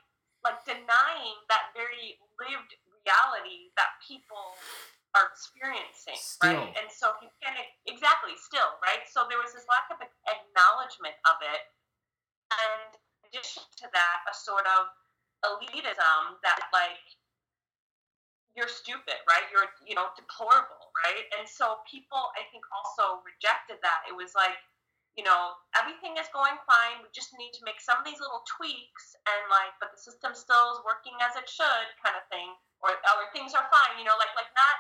[0.41, 2.73] like denying that very lived
[3.05, 4.57] reality that people
[5.13, 6.57] are experiencing, still.
[6.57, 6.73] right?
[6.73, 7.53] And so you can
[7.85, 9.05] exactly still, right?
[9.05, 11.61] So there was this lack of acknowledgement of it,
[12.49, 12.91] and
[13.31, 14.91] addition to that, a sort of
[15.47, 16.99] elitism that like
[18.53, 19.47] you're stupid, right?
[19.55, 21.25] You're you know deplorable, right?
[21.39, 24.03] And so people, I think, also rejected that.
[24.11, 24.59] It was like
[25.19, 27.03] you know, everything is going fine.
[27.03, 30.31] We just need to make some of these little tweaks and like, but the system
[30.31, 32.47] still is working as it should, kind of thing.
[32.79, 34.75] Or, or things are fine, you know, like like not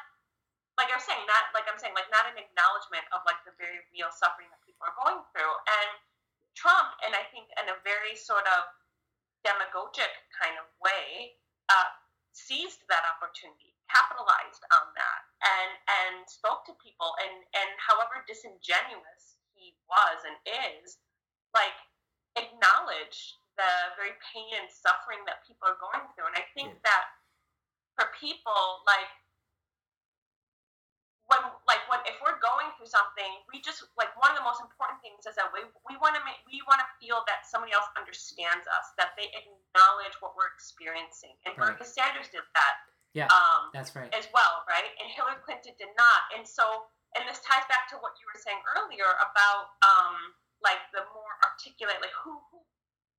[0.79, 3.53] like I was saying, not like I'm saying, like not an acknowledgement of like the
[3.59, 5.53] very real suffering that people are going through.
[5.67, 5.89] And
[6.61, 8.69] Trump, and I think in a very sort of
[9.41, 11.33] demagogic kind of way,
[11.73, 11.89] uh,
[12.37, 19.41] seized that opportunity, capitalized on that, and and spoke to people, and and however disingenuous
[19.57, 21.01] he was and is,
[21.57, 21.73] like
[22.37, 26.29] acknowledged the very pain and suffering that people are going through.
[26.29, 26.85] And I think yeah.
[26.87, 27.05] that
[27.97, 29.09] for people, like
[31.31, 34.59] when like when if we're going through something, we just like one of the most
[34.59, 37.71] important things is that we we want to make we want to feel that somebody
[37.71, 41.31] else understands us, that they acknowledge what we're experiencing.
[41.47, 41.71] And right.
[41.79, 42.75] Bernie Sanders did that.
[43.15, 44.11] Yeah, um, that's right.
[44.11, 44.91] As well, right?
[44.99, 46.31] And Hillary Clinton did not.
[46.35, 50.79] And so, and this ties back to what you were saying earlier about um, like
[50.91, 52.59] the more articulate, like who who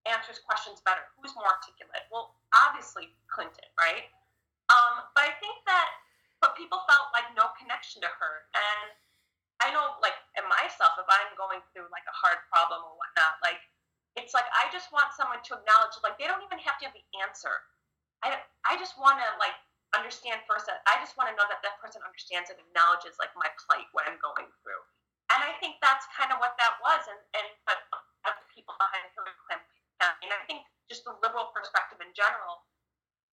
[0.04, 2.04] answers questions better, who's more articulate.
[2.12, 4.08] Well, obviously Clinton, right?
[4.72, 5.88] Um, but I think that
[6.42, 8.34] but people felt like no connection to her.
[8.52, 8.90] And
[9.62, 13.38] I know, like, in myself, if I'm going through like a hard problem or whatnot,
[13.40, 13.62] like,
[14.18, 16.96] it's like I just want someone to acknowledge, like, they don't even have to have
[16.98, 17.62] the answer.
[18.26, 19.54] I, I just want to, like,
[19.94, 23.32] understand first that I just want to know that that person understands and acknowledges, like,
[23.38, 24.82] my plight, what I'm going through.
[25.32, 27.80] And I think that's kind of what that was, and and but
[28.52, 29.64] people behind Hillary Clinton
[29.96, 30.60] campaign, I think
[30.92, 32.60] just the liberal perspective in general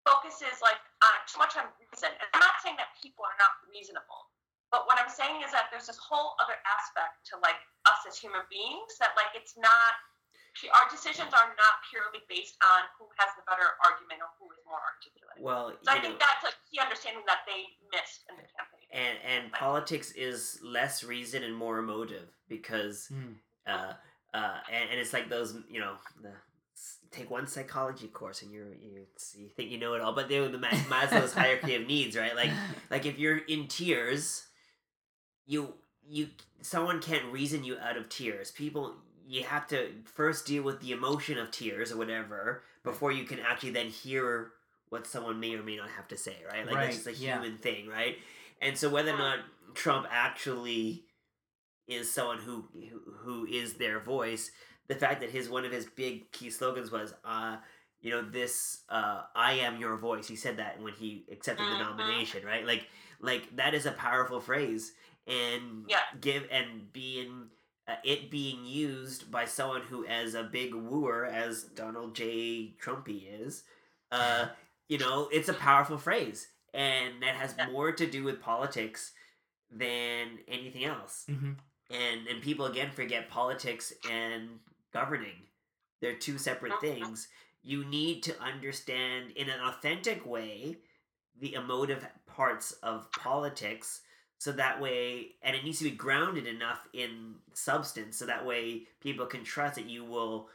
[0.07, 2.11] focuses like on too much on reason.
[2.14, 4.30] And I'm not saying that people are not reasonable,
[4.70, 8.18] but what I'm saying is that there's this whole other aspect to like us as
[8.18, 9.96] human beings that like it's not
[10.74, 14.59] our decisions are not purely based on who has the better argument or who is
[14.66, 15.38] more articulate.
[15.38, 17.62] Well, so I think know, that's a key understanding that they
[17.94, 18.90] missed in the campaign.
[18.90, 23.36] and and politics is less reason and more emotive because Mm.
[23.70, 23.92] uh
[24.34, 26.32] uh and, and it's like those you know the
[27.11, 29.06] take one psychology course and you're you,
[29.36, 32.36] you think you know it all but they the Ma- Maslow's hierarchy of needs right?
[32.36, 32.50] Like
[32.90, 34.44] like if you're in tears
[35.46, 35.74] you
[36.09, 36.28] you
[36.62, 38.50] someone can't reason you out of tears.
[38.50, 38.94] People
[39.26, 43.38] you have to first deal with the emotion of tears or whatever before you can
[43.40, 44.52] actually then hear
[44.88, 46.66] what someone may or may not have to say right?
[46.66, 47.40] Like that's Right, just a yeah.
[47.40, 48.16] human thing right?
[48.61, 49.38] And so whether or not
[49.74, 51.04] trump actually
[51.86, 52.64] is someone who,
[53.20, 54.50] who is their voice
[54.89, 57.57] the fact that his one of his big key slogans was uh
[58.01, 61.74] you know this uh i am your voice he said that when he accepted the
[61.74, 61.78] Mhm.
[61.78, 62.86] nomination right like
[63.20, 64.93] like that is a powerful phrase
[65.26, 66.01] and Yeah.
[66.20, 67.51] give and being
[67.89, 73.24] uh, it being used by someone who as a big wooer as donald j trumpy
[73.43, 73.64] is
[74.12, 74.47] uh
[74.89, 77.68] you know it's a powerful phrase and that has Yeah.
[77.70, 79.12] more to do with politics
[79.70, 81.53] than anything else hmm
[81.91, 84.49] and and people again forget politics and
[84.93, 85.43] governing
[86.01, 86.80] they're two separate Mhm.
[86.80, 87.28] things
[87.62, 90.78] you need to understand in an authentic way
[91.36, 94.03] the emotive parts of politics
[94.39, 98.86] so that way and it needs to be grounded enough in substance so that way
[99.01, 100.49] people can trust that you will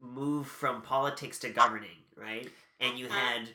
[0.00, 3.10] move from politics to governing right and you Mhm.
[3.10, 3.54] had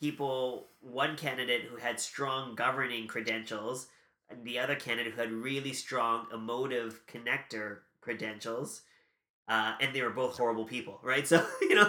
[0.00, 3.88] people one candidate who had strong governing credentials
[4.28, 8.82] and the other candidate who had really strong emotive connector credentials
[9.52, 11.88] uh, and they were both horrible people right so you know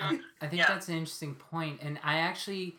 [0.00, 0.20] Mhm.
[0.40, 0.68] I think Yeah.
[0.68, 2.76] that's an interesting point, and I actually,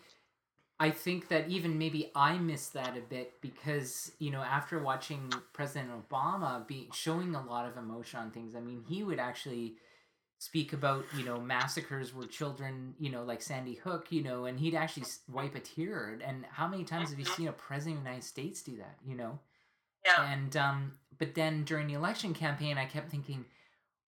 [0.80, 5.32] I think that even maybe I missed that a bit because you know after watching
[5.54, 8.56] President Obama be showing a lot of emotion on things.
[8.56, 9.76] I mean, he would actually
[10.40, 14.60] speak about you know massacres where children you know like Sandy Hook you know, and
[14.60, 16.20] he'd actually wipe a tear.
[16.24, 17.36] And how many times have you Mhm.
[17.36, 18.98] seen a president of the United States do that?
[19.06, 19.40] You know.
[20.06, 20.32] Yeah.
[20.32, 23.46] And um, but then during the election campaign, I kept thinking,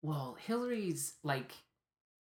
[0.02, 1.52] well, Hillary's like,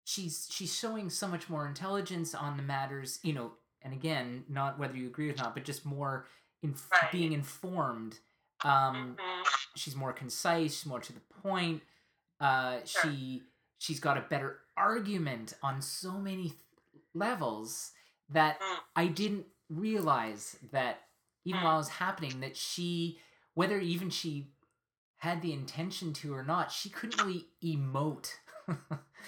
[0.04, 3.52] she's she's showing so much more intelligence on the matters, you know.
[3.82, 6.26] And again, not whether you agree or not, but just more
[6.62, 7.10] in Right.
[7.10, 8.20] being informed.
[8.64, 9.46] Um, Mhm.
[9.74, 11.82] she's more concise, she's more to the point.
[12.40, 13.02] Uh, Sure.
[13.10, 13.42] she
[13.78, 16.60] she's got a better argument on so many th-
[17.14, 17.92] levels
[18.28, 18.80] that Mm.
[18.94, 21.08] I didn't realize that
[21.44, 21.64] even Mm.
[21.64, 23.20] while it was happening that she
[23.54, 24.51] whether even she
[25.22, 28.32] had the intention to or not she couldn't really emote.
[28.68, 28.78] Mhm.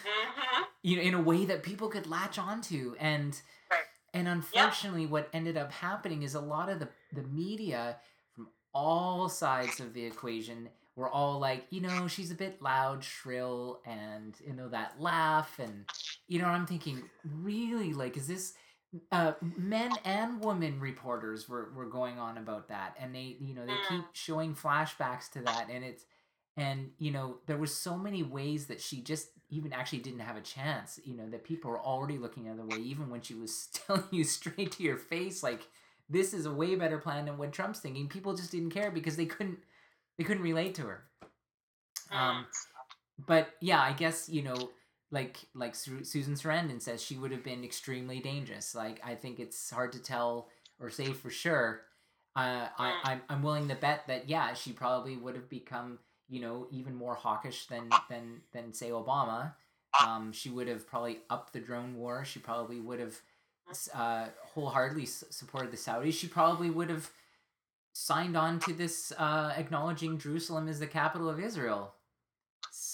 [0.82, 2.94] you know in a way that people could latch onto.
[2.98, 3.40] And
[3.70, 3.84] Right.
[4.12, 7.96] and unfortunately what ended up happening is a lot of the the media
[8.34, 13.04] from all sides of the equation were all like you know she's a bit loud
[13.04, 15.58] shrill and you know that laugh.
[15.60, 15.84] And
[16.26, 17.92] you know i'm thinking really?
[17.94, 18.54] Like is this
[19.12, 22.96] uh, men and women reporters were, were going on about that.
[23.00, 25.68] And they you know they keep showing flashbacks to that.
[25.70, 26.04] And it's
[26.56, 30.36] and you know there was so many ways that she just even actually didn't have
[30.36, 33.34] a chance you know that people were already looking the other way even when she
[33.34, 35.62] was telling you straight to your face like
[36.08, 38.08] this is a way better plan than what trump's thinking.
[38.08, 39.58] People just didn't care because they couldn't
[40.18, 41.04] they couldn't relate to her.
[42.12, 42.46] Um
[43.26, 44.70] but yeah i guess you know
[45.14, 48.74] like like Su- susan sarandon says she would have been extremely dangerous.
[48.74, 50.48] Like i think it's hard to tell
[50.80, 51.82] or say for sure.
[52.36, 56.40] Uh, I, I'm, I'm willing to bet that yeah she probably would have become you
[56.40, 59.54] know even more hawkish than than than say obama.
[60.04, 62.24] Um, she would have probably upped the drone war.
[62.24, 63.20] She probably would have
[63.94, 66.14] uh, wholeheartedly s- supported the saudis.
[66.14, 67.08] She probably would have
[67.92, 71.94] signed on to this uh, acknowledging jerusalem as the capital of israel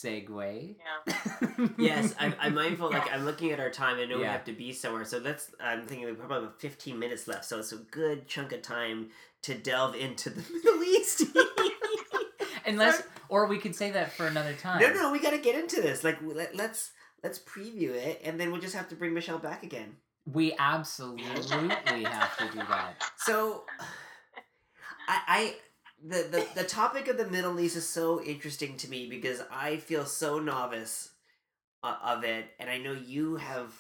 [0.03, 0.77] segue.
[0.79, 1.69] Yeah.
[1.79, 3.99] yes I'm, I'm mindful like i'm looking at our time.
[3.99, 6.99] I know we have to be somewhere so that's i'm thinking we probably have 15
[6.99, 9.09] minutes left so it's a good chunk of time
[9.43, 11.23] to delve into the middle east.
[12.67, 15.81] Unless or we could say that for another time no no we gotta get into
[15.81, 16.05] this.
[16.05, 16.93] Like let, let's
[17.23, 19.97] let's preview it and then we'll just have to bring michelle back again.
[20.31, 21.25] We absolutely
[22.05, 23.03] have to do that.
[23.17, 23.65] So,
[25.09, 25.55] I, I
[26.07, 29.77] the, the the topic of the Middle East is so interesting to me because I
[29.77, 31.11] feel so novice
[31.83, 33.73] uh, of it, and I know you have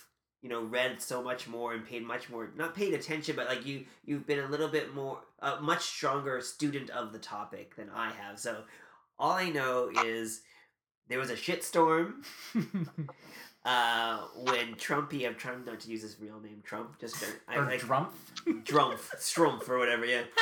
[0.42, 3.66] you know read so much more and paid much more not paid attention, but like
[3.66, 7.90] you you've been a little bit more a much stronger student of the topic than
[7.94, 8.38] I have.
[8.38, 8.64] So.
[9.18, 10.40] all I know is
[11.08, 12.24] there was a shitstorm
[13.64, 15.26] uh, when Trumpy.
[15.26, 16.98] I'm trying not to use his real name, Trump.
[17.00, 18.12] Just I, or like Drumpf.
[18.64, 20.06] Drumpf, Strumpf, or whatever.
[20.06, 20.22] Yeah.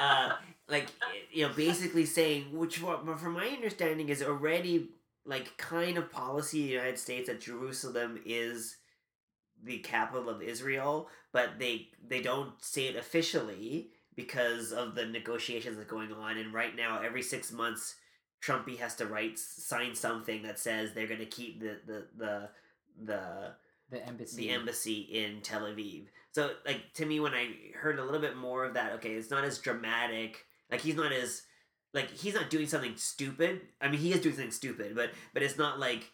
[0.00, 0.30] Uh,
[0.68, 0.88] like
[1.32, 4.90] you know, basically saying, which what- from my understanding is already
[5.24, 8.76] like kind of policy in the United States that Jerusalem is
[9.62, 15.76] the capital of Israel, but they they don't say it officially because of the negotiations
[15.76, 16.36] that are going on.
[16.38, 17.96] And right now, every six months,
[18.42, 22.48] Trumpy has to write sign something that says they're going to keep the the the
[23.04, 23.54] the
[23.90, 24.36] the embassy.
[24.36, 26.06] the embassy in Tel Aviv.
[26.32, 29.30] So like to me when I heard a little bit more of that, okay, it's
[29.30, 30.44] not as dramatic.
[30.70, 31.42] Like he's not as
[31.94, 33.60] like he's not doing something stupid.
[33.80, 36.10] I mean he is doing something stupid, but but it's not like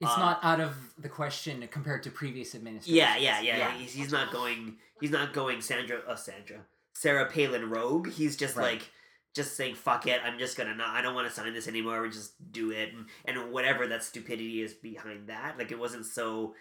[0.00, 2.96] It's uh, not out of the question compared to previous administrations.
[2.96, 3.72] yeah, yeah, yeah.
[3.72, 6.58] He's, he's not going he's not going Sandra uh, Sandra.
[6.94, 8.10] Sarah Palin rogue.
[8.12, 8.74] He's just Right.
[8.74, 8.90] like
[9.34, 12.02] just saying fuck it, I'm just gonna not I don't want to sign this anymore,
[12.02, 15.58] we just do it and, and whatever that stupidity is behind that.
[15.58, 16.54] Like it wasn't so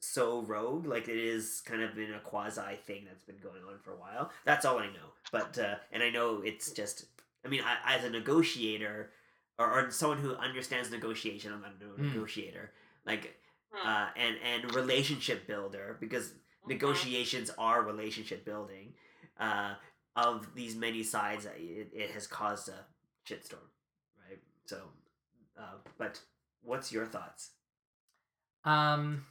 [0.00, 3.78] so rogue like it is kind of been a quasi thing that's been going on
[3.82, 7.06] for a while that's all i know but uh and i know it's just
[7.44, 9.10] i mean I, as a negotiator
[9.58, 12.12] or, or someone who understands negotiation i'm not a Mm.
[12.14, 12.72] negotiator
[13.06, 13.36] like
[13.72, 13.88] Hmm.
[13.88, 16.30] uh and and relationship builder because
[16.64, 16.68] Mhm.
[16.68, 18.94] negotiations are relationship building
[19.38, 19.74] uh
[20.16, 22.86] of these many sides uh, it, it has caused a
[23.28, 23.68] shitstorm
[24.28, 24.78] right so
[25.58, 26.20] uh but
[26.62, 27.50] what's your thoughts
[28.64, 29.24] Um,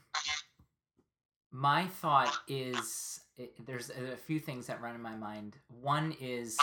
[1.51, 5.55] my thought is i there's a few things that run in my mind.
[5.81, 6.57] One is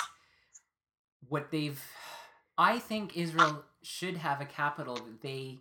[1.28, 1.82] what they've.
[2.58, 5.58] I think Israel should have a capital that they.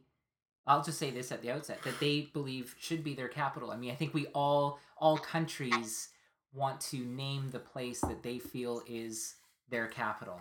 [0.68, 3.72] I'll just say this at the outset that they believe should be their capital.
[3.72, 6.10] I mean, I think we all all countries
[6.54, 9.36] want to name the place that they feel is
[9.70, 10.40] their capital.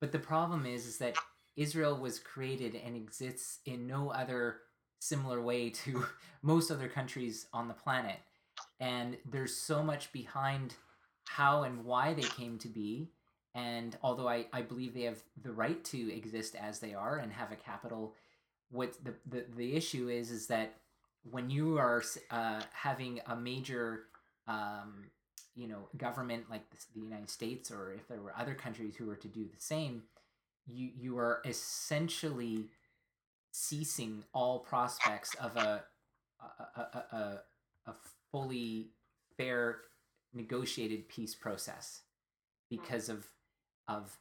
[0.00, 1.16] But the problem is is that
[1.56, 4.60] Israel was created and exists in no other
[4.98, 6.06] similar way to
[6.42, 8.18] most other countries on the planet.
[8.80, 10.74] And there's so much behind
[11.26, 13.10] how and why they came to be.
[13.54, 17.32] And although I, I believe they have the right to exist as they are and
[17.32, 18.14] have a capital,
[18.70, 20.74] what the, the, the issue is is that
[21.30, 24.04] when you are uh, having a major
[24.46, 25.06] um,
[25.54, 29.06] you know government like the, the United States or if there were other countries who
[29.06, 30.02] were to do the same,
[30.66, 32.66] you you are essentially
[33.56, 35.82] ceasing all prospects of a
[36.76, 37.40] a, a, a,
[37.86, 37.94] a
[38.30, 38.88] fully
[39.38, 39.78] fair
[40.34, 42.02] negotiated peace process
[42.68, 43.26] because of
[43.88, 44.18] of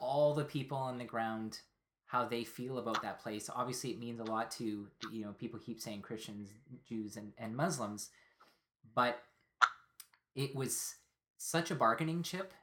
[0.00, 1.60] all the people on the ground
[2.06, 3.50] how they feel about that place.
[3.54, 6.48] Obviously it means a lot to you know people keep saying christians
[6.88, 8.08] jews and, and muslims
[8.94, 9.22] but
[10.34, 10.94] it was
[11.36, 12.54] such a bargaining chip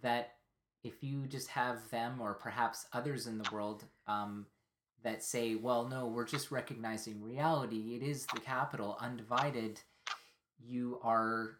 [0.00, 0.34] that
[0.84, 4.46] if you just have them or perhaps others in the world um,
[5.02, 9.80] that say, well, no, we're just recognizing reality, it is the capital, undivided,
[10.62, 11.56] you are,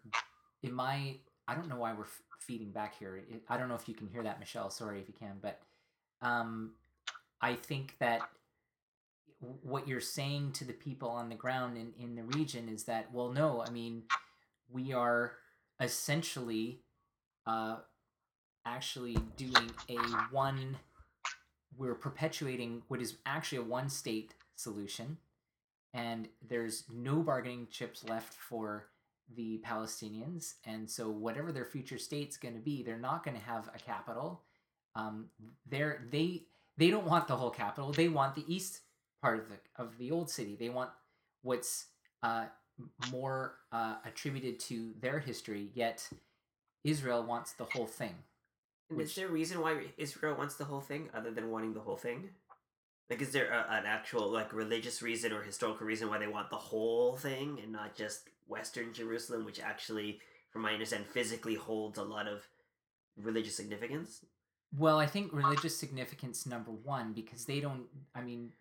[0.63, 1.17] in my,
[1.49, 3.23] I don't know why we're f- feeding back here.
[3.49, 4.71] I don't know if you can hear that, Michelle.
[4.71, 5.61] Sorry if you can, but
[6.21, 6.73] um,
[7.41, 8.21] I think that
[9.63, 13.13] what you're saying to the people on the ground in, in the region is that,
[13.13, 14.03] well, no, I mean,
[14.71, 15.33] we are
[15.81, 16.81] essentially
[17.47, 17.77] uh,
[18.67, 19.97] actually doing a
[20.31, 20.77] one
[21.77, 25.17] we're perpetuating what is actually a one state solution
[25.95, 28.87] and there's no bargaining chips left for
[29.37, 33.43] the palestinians and so whatever their future state's going to be they're not going to
[33.43, 34.43] have a capital.
[34.97, 35.27] Um,
[35.69, 36.43] they're they
[36.77, 37.93] they don't want the whole capital.
[37.93, 38.81] They want the east
[39.23, 40.57] part of the of the old city.
[40.59, 40.91] They want
[41.43, 41.87] what's
[42.23, 42.47] uh,
[43.13, 46.09] more uh, attributed to their history yet
[46.85, 48.15] israel wants the whole thing
[48.91, 51.73] And Which- is there a reason why Israel wants the whole thing other than wanting
[51.75, 52.31] the whole thing?
[53.09, 56.51] Like, is there a, an actual like religious reason or historical reason why they want
[56.51, 60.21] the whole thing and not just Western Jerusalem, which actually,
[60.51, 62.47] from my understanding, physically holds a lot of
[63.17, 64.25] religious significance?
[64.77, 67.87] Well, I think religious significance number one because they don't.
[68.15, 68.53] I mean,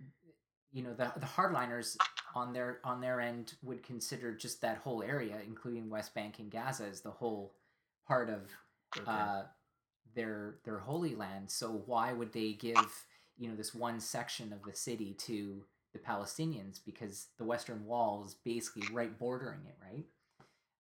[0.71, 1.95] you know, the the hardliners
[2.33, 6.49] on their on their end would consider just that whole area, including West Bank and
[6.51, 7.53] Gaza, as the whole
[8.07, 8.41] part of
[8.97, 9.05] Okay.
[9.11, 9.43] uh,
[10.15, 11.49] their their holy land.
[11.51, 13.05] So why would they give
[13.37, 16.79] you know this one section of the city to the Palestinians?
[16.85, 20.05] Because the Western Wall is basically right bordering it, right?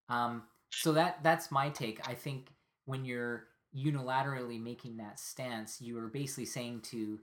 [0.09, 2.07] Um, so that that's my take.
[2.07, 2.49] I think
[2.85, 7.19] when you're unilaterally making that stance, you are basically saying to,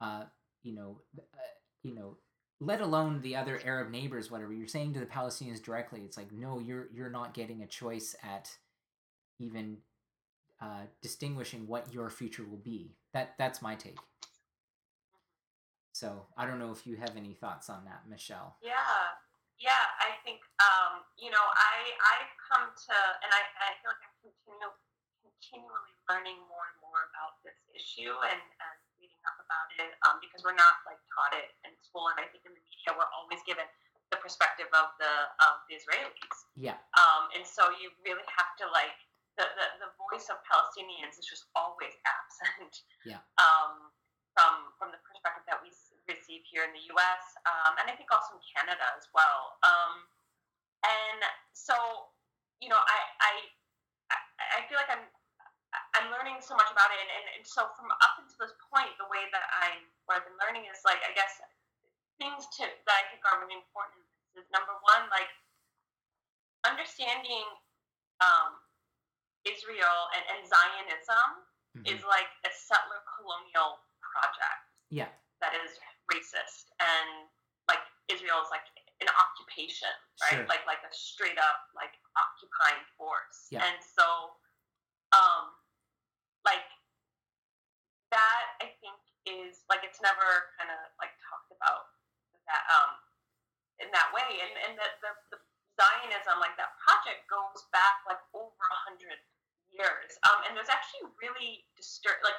[0.00, 0.24] uh,
[0.62, 1.22] you know, uh,
[1.82, 2.16] you know,
[2.60, 6.00] let alone the other Arab neighbors, whatever you're saying to the Palestinians directly.
[6.00, 8.50] It's like, no, you're you're not getting a choice at
[9.38, 9.78] even
[10.60, 12.96] uh, distinguishing what your future will be.
[13.12, 13.98] That that's my take.
[15.92, 18.56] So I don't know if you have any thoughts on that, Michelle.
[18.60, 18.76] Yeah,
[19.56, 19.84] yeah.
[19.96, 22.16] I think um, you know, I I
[22.52, 24.72] come to, and I, I feel like I'm continue,
[25.24, 30.20] continually learning more and more about this issue and, and reading up about it um,
[30.20, 33.12] because we're not like taught it in school, and I think in the media we're
[33.16, 33.64] always given
[34.12, 35.12] the perspective of the
[35.48, 36.36] of the Israelis.
[36.54, 36.78] Yeah.
[37.00, 38.94] Um, and so you really have to like
[39.36, 42.84] the, the, the voice of Palestinians is just always absent.
[43.04, 43.20] Yeah.
[43.36, 43.92] Um,
[44.36, 45.72] from from the perspective that we
[46.04, 47.24] receive here in the U.S.
[47.48, 49.56] Um, and I think also in Canada as well.
[49.64, 50.04] Um,
[50.84, 51.20] and
[51.56, 51.72] so
[52.60, 53.32] you know, I I
[54.60, 55.08] I- feel like I'm
[55.96, 58.92] I'm learning so much about it, and, and, and so from up until this point,
[59.00, 61.40] the way that I what I've been learning is like I guess
[62.20, 64.04] things to that I think are really important
[64.36, 65.28] is number one, like
[66.68, 67.46] understanding
[68.20, 68.60] um,
[69.46, 71.92] Israel and, and Zionism Mhm.
[71.92, 75.12] is like a settler colonial project Yeah.
[75.44, 75.76] that is
[76.10, 77.28] racist and
[77.68, 78.64] like Israel is like
[79.00, 79.92] an occupation,
[80.24, 80.40] right?
[80.40, 80.46] Sure.
[80.46, 83.48] Like like a straight up like occupying force.
[83.52, 83.60] Yeah.
[83.64, 84.40] And so
[85.12, 85.52] um
[86.48, 86.64] like
[88.10, 91.92] that I think is like it's never kind of like talked about
[92.48, 92.96] that um
[93.84, 95.38] in that way and and the, the, the
[95.76, 99.20] Zionism like that project goes back like over a hundred
[99.74, 102.38] years um and there's actually really disturb like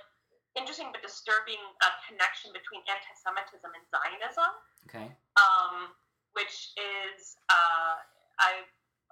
[0.57, 4.51] interesting but disturbing uh, connection between anti-Semitism and Zionism
[4.89, 5.07] Okay.
[5.37, 5.93] um,
[6.33, 7.97] which is uh,
[8.41, 8.65] I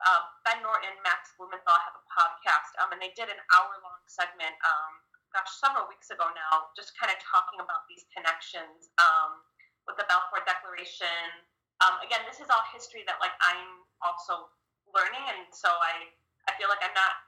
[0.03, 4.01] uh, Ben Norton and Max Blumenthal have a podcast, um, and they did an hour-long
[4.11, 4.99] segment, um,
[5.31, 9.39] gosh, several weeks ago now, just kind of talking about these connections um,
[9.87, 11.47] with the Balfour Declaration.
[11.79, 14.51] Um, again, this is all history that like I'm also
[14.91, 16.11] learning, and so I
[16.47, 17.24] I feel like I'm not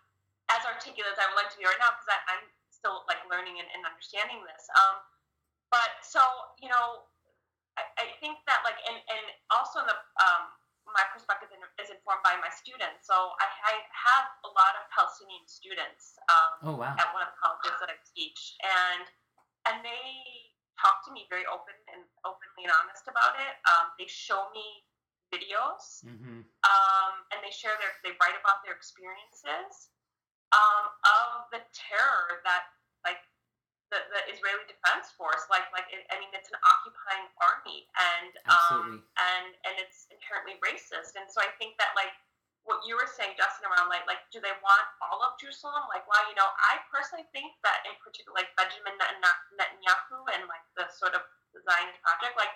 [0.53, 3.59] as articulate as I would like to be right now because I'm still like learning
[3.59, 4.63] and, and understanding this.
[4.77, 5.01] Um,
[5.73, 6.21] but so
[6.63, 7.07] you know,
[7.75, 10.43] I, I think that like and and also in the um,
[10.87, 11.51] my perspective
[11.83, 13.03] is informed by my students.
[13.11, 16.95] So I, I have a lot of Palestinian students um, Oh wow.
[16.95, 19.03] at one of the colleges that I teach, and
[19.67, 20.07] and they
[20.79, 23.53] talk to me very open and openly and honest about it.
[23.67, 24.63] Um, they show me
[25.27, 26.47] videos, Mm-hmm.
[26.47, 29.91] um, and they share their they write about their experiences
[30.55, 32.71] um, of the terror that
[33.03, 33.19] like
[33.91, 38.31] the, the Israeli Defense Force like like it, I mean it's an occupying army and
[38.47, 38.99] Absolutely.
[38.99, 42.11] um, and and it's inherently racist and so I think that like
[42.67, 46.03] what you were saying Justin around like like do they want all of Jerusalem like
[46.07, 50.87] wow you know I personally think that in particular like Benjamin Netanyahu and like the
[50.91, 51.23] sort of
[51.55, 52.51] the Zionist project like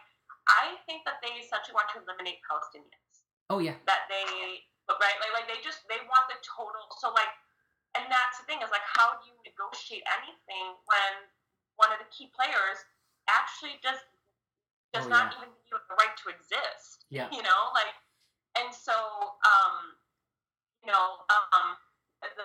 [0.52, 3.80] I think that they essentially want to eliminate Palestinians Oh yeah.
[3.88, 7.32] that they but right like, like they just they want the total so like
[7.96, 11.12] and that's the thing is like how do you negotiate anything when
[11.76, 12.80] one of the key players
[13.30, 14.00] actually does
[14.92, 15.38] does Oh, not yeah.
[15.40, 17.28] even give you the right to exist Yeah.
[17.32, 17.96] you know like
[18.60, 18.94] and so
[19.44, 19.96] um
[20.84, 21.76] you know um
[22.22, 22.44] the,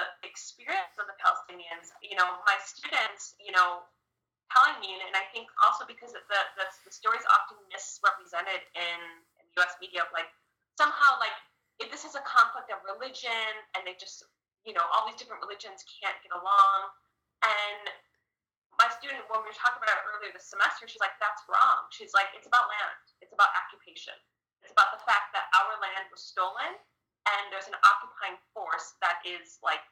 [0.00, 3.84] the experience of the palestinians you know my students you know
[4.52, 8.98] telling me and i think also because the the, the story is often misrepresented in,
[9.40, 10.28] in us media of like
[10.80, 11.36] somehow like
[11.80, 14.24] if this is a conflict of religion and they just
[14.66, 16.78] you know all these different religions can't get along.
[17.42, 17.84] And
[18.78, 21.86] my student when we were talking about it earlier this semester she's like that's wrong.
[21.94, 23.02] She's like it's about land.
[23.20, 24.14] It's about occupation.
[24.62, 26.78] It's about the fact that our land was stolen
[27.26, 29.82] and there's an occupying force that is like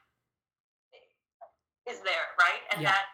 [1.89, 2.63] is there right?
[2.71, 2.91] And Yeah.
[2.93, 3.05] that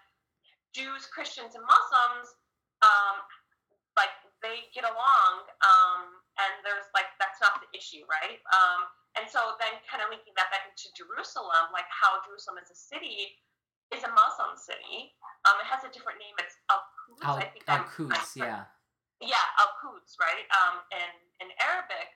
[0.75, 2.35] jews christians and muslims
[2.85, 3.23] um,
[3.97, 4.13] like
[4.45, 5.33] they get along
[5.65, 8.37] um, and there's like that's not the issue right?
[8.53, 8.85] Um,
[9.17, 12.77] and so then kind of linking that back into jerusalem like how jerusalem as a
[12.77, 13.33] city
[13.91, 15.11] is a muslim city
[15.49, 18.67] um, it has a different name it's al-quds Al i think Al-Quds, yeah.
[19.19, 21.11] yeah al-quds right um, in,
[21.41, 22.13] in arabic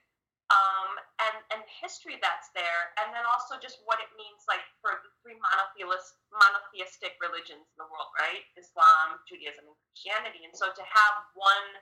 [0.52, 5.00] um, and and history that's there, and then also just what it means like for
[5.00, 8.44] the three monotheist monotheistic religions in the world, right?
[8.60, 10.44] Islam, Judaism, and Christianity.
[10.44, 11.80] And so to have one,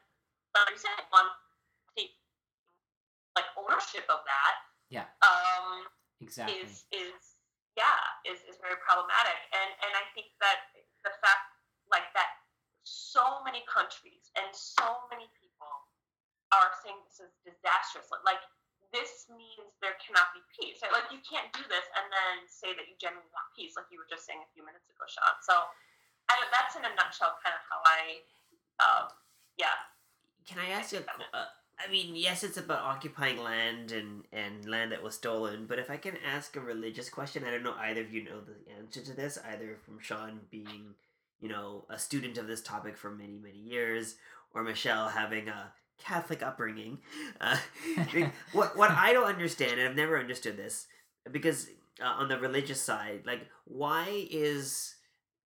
[0.53, 1.33] like you said, one
[3.39, 4.53] like ownership of that,
[4.89, 5.05] Yeah.
[5.21, 5.85] um,
[6.19, 6.59] Exactly.
[6.59, 7.39] is is
[7.77, 10.67] yeah is, is very problematic and and i think that
[11.07, 11.55] the fact
[11.87, 12.41] like that
[12.83, 15.71] so many countries and so many people
[16.51, 18.41] are saying this is disastrous like,
[18.89, 20.89] this means there cannot be peace right?
[20.89, 24.01] like you can't do this and then say that you genuinely want peace like you
[24.01, 25.53] were just saying a few minutes ago sean so
[26.25, 28.01] I that's in a nutshell kind of how i
[28.81, 29.05] um,
[29.61, 29.77] yeah
[30.49, 31.05] Can I ask you?
[31.05, 35.65] a I mean, yes, it's about occupying land and and land that was stolen.
[35.65, 38.41] But if I can ask a religious question, I don't know either of you know
[38.41, 39.37] the answer to this.
[39.49, 40.95] Either from Sean being
[41.39, 44.15] you know a student of this topic for many many years,
[44.53, 46.99] or Michelle having a Catholic upbringing.
[47.39, 47.57] Uh,
[48.51, 50.87] what what I don't understand, and I've never understood this,
[51.31, 51.69] because
[52.01, 54.95] uh, on the religious side, like why is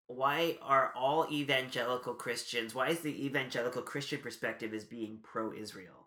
[0.06, 2.74] why are all evangelical Christians?
[2.74, 6.01] Why is the evangelical Christian perspective as being pro-Israel?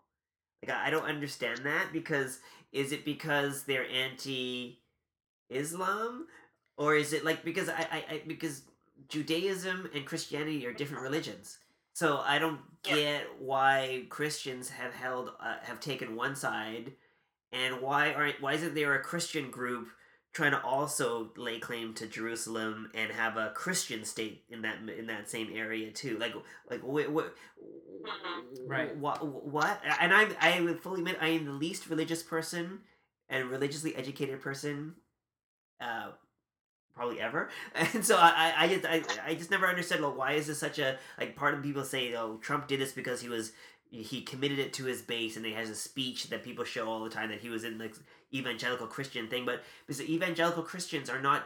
[0.62, 2.40] Like I, don't understand that because
[2.72, 4.76] is it because they're anti-Islam,
[6.76, 8.62] or is it like because I, I, I because
[9.08, 11.58] Judaism and Christianity are different religions.
[11.92, 16.92] So I don't get why Christians have held uh, have taken one side,
[17.52, 19.88] and why aren't why isn't there a Christian group
[20.36, 25.06] trying to also lay claim to Jerusalem and have a Christian state in that in
[25.06, 26.18] that same area too?
[26.18, 26.34] Like
[26.70, 27.34] like what what
[28.66, 28.94] Right.
[28.96, 29.80] what what?
[29.98, 32.80] And I I would fully admit I am the least religious person
[33.30, 34.96] and religiously educated person.
[35.80, 36.10] Uh,
[36.94, 37.48] probably ever.
[37.74, 40.78] And so I, I just I, I just never understood like why is this such
[40.78, 43.52] a like part of people say oh Trump did this because he was
[43.90, 47.02] he committed it to his base and he has a speech that people show all
[47.02, 47.90] the time that he was in the
[48.34, 51.44] evangelical Christian thing but because evangelical Christians are not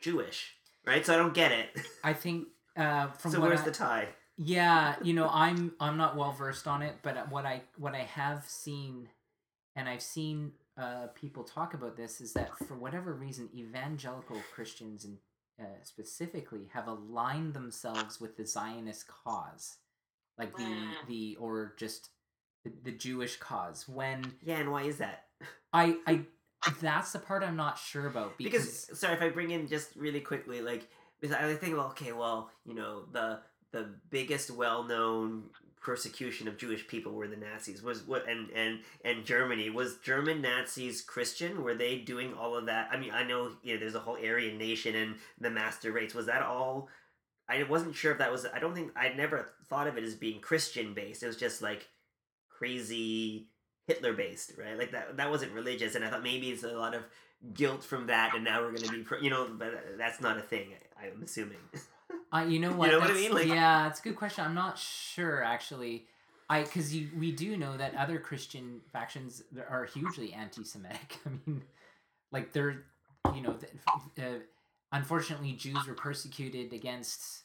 [0.00, 0.56] Jewish
[0.86, 1.04] right?
[1.04, 1.68] So I don't get it.
[2.02, 4.08] I think uh, from so where's I, the tie?
[4.38, 8.02] Yeah you know i'm i'm not well versed on it but what i what i
[8.02, 9.08] have seen
[9.74, 15.06] and i've seen uh, people talk about this is that for whatever reason evangelical christians
[15.06, 15.16] and
[15.58, 19.76] uh, specifically have aligned themselves with the zionist cause
[20.38, 20.76] like the
[21.08, 22.10] the or just
[22.64, 25.24] the, the jewish cause when yeah and why is that
[25.72, 26.20] i i
[26.80, 29.94] that's the part i'm not sure about because, because sorry if I bring in just
[29.96, 30.88] really quickly, like
[31.20, 33.40] because I think well, okay, well, you know, the
[33.72, 35.44] the biggest well known
[35.80, 37.82] persecution of Jewish people were the Nazis.
[37.82, 41.62] Was what and and and Germany was German Nazis Christian?
[41.62, 42.88] Were they doing all of that?
[42.92, 46.14] I mean, I know you know there's a whole Aryan nation and the master race.
[46.14, 46.88] Was that all?
[47.48, 48.46] I wasn't sure if that was.
[48.52, 51.22] I don't think I'd never thought of it as being Christian based.
[51.22, 51.88] It was just like
[52.48, 53.48] crazy
[53.86, 54.78] Hitler based, right?
[54.78, 57.02] Like that that wasn't religious, and I thought maybe it's a lot of
[57.54, 60.68] guilt from that, and now we're gonna be, you know, but that's not a thing.
[61.00, 61.58] I, I'm assuming.
[62.32, 62.86] Uh, you know what?
[62.86, 63.32] you know what I mean?
[63.32, 64.44] Like- yeah, it's a good question.
[64.44, 66.06] I'm not sure actually.
[66.48, 71.18] I because we do know that other Christian factions are hugely anti-Semitic.
[71.26, 71.62] I mean,
[72.30, 72.84] like they're
[73.34, 73.72] you know, th-
[74.18, 74.38] uh,
[74.92, 77.42] unfortunately, Jews were persecuted against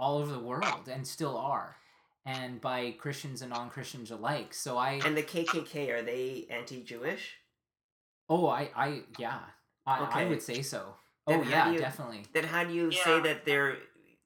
[0.00, 1.76] all over the world and still are,
[2.24, 4.54] and by Christians and non-Christians alike.
[4.54, 7.36] So I and the KKK are they anti-Jewish?
[8.30, 9.38] oh I I yeah
[9.86, 10.94] I, I would say so.
[11.26, 12.22] Then Oh yeah, you- definitely.
[12.32, 13.04] Then how do you Yeah.
[13.04, 13.76] say that they're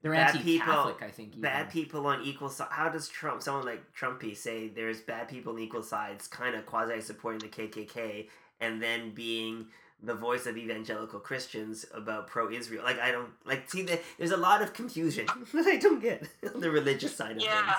[0.03, 1.41] They're bad anti-Catholic, people- I think.
[1.41, 2.73] bad people on equal sides?
[2.73, 6.67] How does Trump, someone like Trumpy, say there's bad people on equal sides, kind of
[6.67, 8.29] quasi supporting the KKK,
[8.61, 9.67] and then being
[10.03, 12.83] the voice of evangelical Christians about pro-Israel?
[12.85, 16.29] Like I don't like see that there's a lot of confusion that I don't get
[16.55, 17.77] on the religious side of Yeah, things.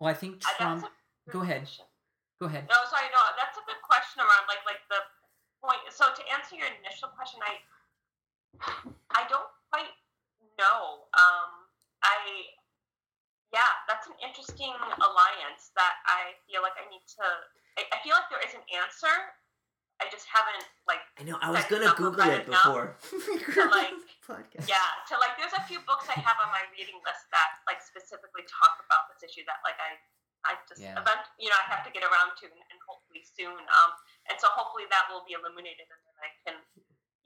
[0.00, 0.82] Well, I think Trump.
[0.82, 0.92] that's
[1.28, 1.68] a Go ahead.
[2.40, 2.66] Go ahead.
[2.68, 4.98] No, sorry, no, that's a good question around like like the
[5.62, 5.78] point.
[5.94, 7.62] So to answer your initial question, I
[9.14, 9.94] I don't quite
[10.58, 11.06] know.
[11.14, 11.70] Um,
[12.02, 12.50] I
[13.54, 17.26] yeah, that's an interesting alliance that I feel like I need to.
[17.78, 19.12] I, I feel like there is an answer.
[20.02, 21.38] I just haven't like I know.
[21.38, 22.98] I was gonna Google it before.
[23.54, 23.94] So, like,
[24.26, 24.66] podcast.
[24.70, 27.82] yeah to like there's a few books i have on my reading list that like
[27.82, 29.98] specifically talk about this issue that like i
[30.46, 30.94] i just Yeah.
[30.94, 33.90] event you know i have to get around to and, and hopefully soon um
[34.30, 36.56] and so hopefully that will be illuminated and then i can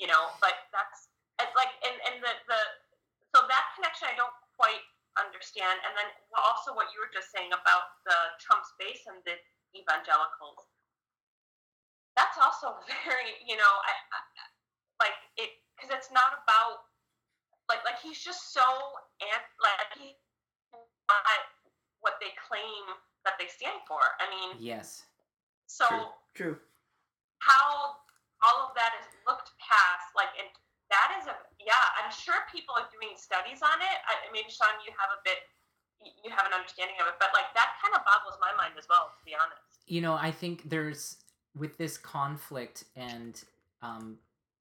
[0.01, 2.61] you know but that's it's like and and the the
[3.37, 4.81] so that connection i don't quite
[5.21, 6.09] understand and then
[6.49, 9.37] also what you were just saying about the trump's base and the
[9.77, 10.65] evangelicals
[12.17, 12.75] that's also
[13.07, 14.19] very you know I, I
[15.07, 16.89] like it because it's not about
[17.69, 18.65] like like he's just so
[19.21, 20.17] and like he's
[21.09, 21.23] not
[22.01, 22.85] what they claim
[23.27, 23.99] that they stand for.
[24.23, 25.03] I mean, Yes.
[25.67, 26.07] so True.
[26.35, 26.57] True.
[27.43, 27.99] how
[28.45, 30.47] all of that is looked past, like, and
[30.93, 31.75] that is a yeah.
[31.99, 33.99] I'm sure people are doing studies on it.
[34.07, 35.43] I, I mean, Sean, you have a bit,
[36.23, 38.87] you have an understanding of it, but like that kind of boggles my mind as
[38.87, 39.83] well, to be honest.
[39.91, 41.19] You know, I think there's
[41.57, 43.43] with this conflict and
[43.83, 44.19] um,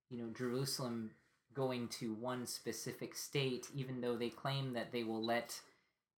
[0.09, 1.11] you know Jerusalem
[1.53, 5.59] going to one specific state, even though they claim that they will let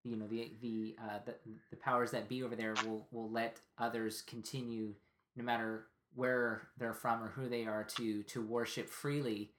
[0.03, 1.35] you know the the uh, the,
[1.69, 4.93] the powers that be over there will will let others continue
[5.35, 5.85] no matter
[6.15, 9.51] where they're from or who they are to to worship freely.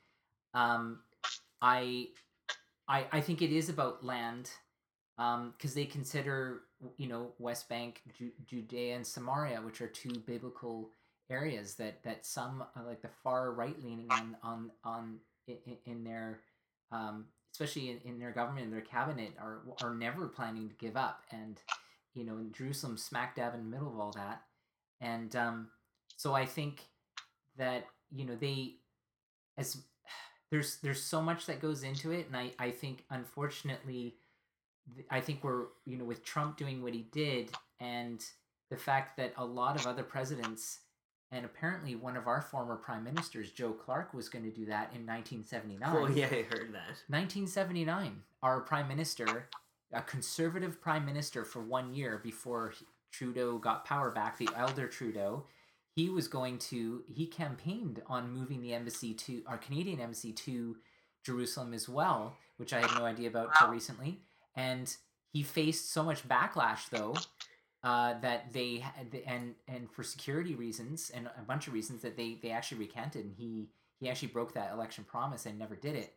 [0.54, 1.00] Um,
[1.62, 2.08] I
[2.88, 4.50] I I think it is about land
[5.16, 6.62] because they consider
[6.96, 10.90] you know West Bank, Ju- Judea, and Samaria, which are two biblical
[11.30, 16.04] areas that that some uh, like the far right leaning on on on in, in
[16.04, 16.40] their
[16.92, 20.96] um, especially in, in their government and their cabinet, are are never planning to give
[20.96, 21.24] up.
[21.30, 21.60] And
[22.14, 24.42] you know, Jerusalem smack dab in the middle of all that.
[25.00, 25.68] And um,
[26.16, 26.82] so I think
[27.56, 28.74] that you know they
[29.56, 29.78] as
[30.50, 34.14] there's there's so much that goes into it, and I I think unfortunately.
[35.10, 38.24] I think we're you know with Trump doing what he did and
[38.70, 40.78] the fact that a lot of other presidents
[41.30, 44.92] and apparently one of our former prime ministers, Joe Clark, was going to do that
[44.94, 45.88] in 1979.
[45.92, 47.02] Oh yeah, I heard that.
[47.08, 49.48] 1979, our prime minister,
[49.92, 52.72] a conservative prime minister for one year before
[53.12, 55.44] Trudeau got power back, the elder Trudeau,
[55.94, 60.76] he was going to he campaigned on moving the embassy to our Canadian embassy to
[61.24, 64.20] Jerusalem as well, which I had no idea about until recently.
[64.54, 64.94] And
[65.32, 67.14] he faced so much backlash though
[67.84, 72.16] uh, that they had and and for security reasons and a bunch of reasons that
[72.16, 73.68] they they actually recanted and he
[74.00, 76.14] he actually broke that election promise and never did it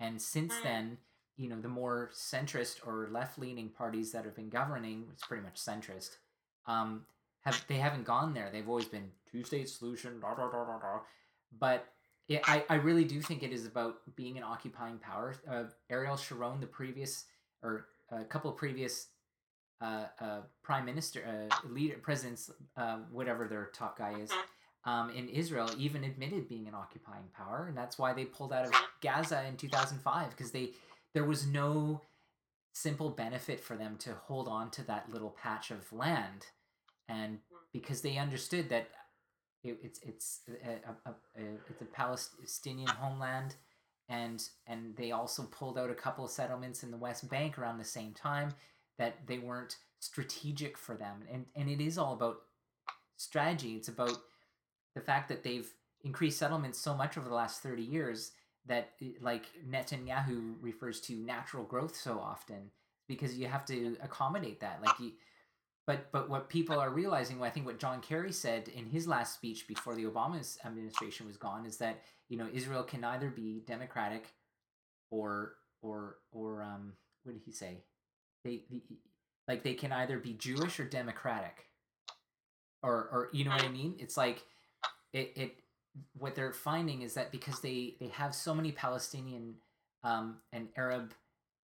[0.00, 0.62] and since Mm.
[0.62, 0.98] then
[1.36, 5.42] you know the more centrist or left leaning parties that have been governing it's pretty
[5.42, 6.16] much centrist
[6.66, 7.06] um
[7.42, 10.78] have they haven't gone there they've always been two state solution da, da, da, da,
[10.78, 10.98] da.
[11.58, 11.86] but
[12.26, 16.16] it, I, I really do think it is about being an occupying power uh, ariel
[16.16, 17.24] sharon the previous
[17.62, 19.08] or a couple of previous
[19.84, 24.32] uh, uh, prime minister, uh, leader, presidents, uh, whatever their top guy is,
[24.86, 28.66] um, in Israel, even admitted being an occupying power, and that's why they pulled out
[28.66, 30.72] of Gaza in 2005 because they
[31.14, 32.02] there was no
[32.74, 36.46] simple benefit for them to hold on to that little patch of land,
[37.08, 37.40] and
[37.72, 38.88] because they understood that
[39.64, 43.56] it, it's it's a, a, a, a- it's a Palestinian homeland.
[44.10, 47.78] And and they also pulled out a couple of settlements in the West Bank around
[47.78, 48.52] the same time
[48.98, 51.22] that they weren't strategic for them.
[51.30, 52.36] And and it is all about
[53.16, 53.76] strategy.
[53.76, 54.16] It's about
[54.94, 55.68] the fact that they've
[56.02, 58.32] increased settlements so much over the last 30 years
[58.66, 58.90] that
[59.20, 62.70] like Netanyahu refers to natural growth so often
[63.08, 64.80] because you have to accommodate that.
[64.84, 65.12] Like you
[65.86, 69.34] but but what people are realizing I think what John Kerry said in his last
[69.34, 73.62] speech before the Obama administration was gone is that you know Israel can either be
[73.66, 74.32] democratic
[75.10, 77.82] or or or um what did he say
[78.44, 78.82] they the,
[79.48, 81.66] like they can either be Jewish or democratic,
[82.82, 83.96] or or you know what I mean?
[83.98, 84.42] It's like
[85.12, 85.56] it it
[86.18, 89.54] what they're finding is that because they they have so many Palestinian
[90.02, 91.14] um, and Arab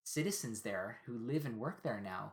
[0.05, 2.32] citizens there who live and work there now,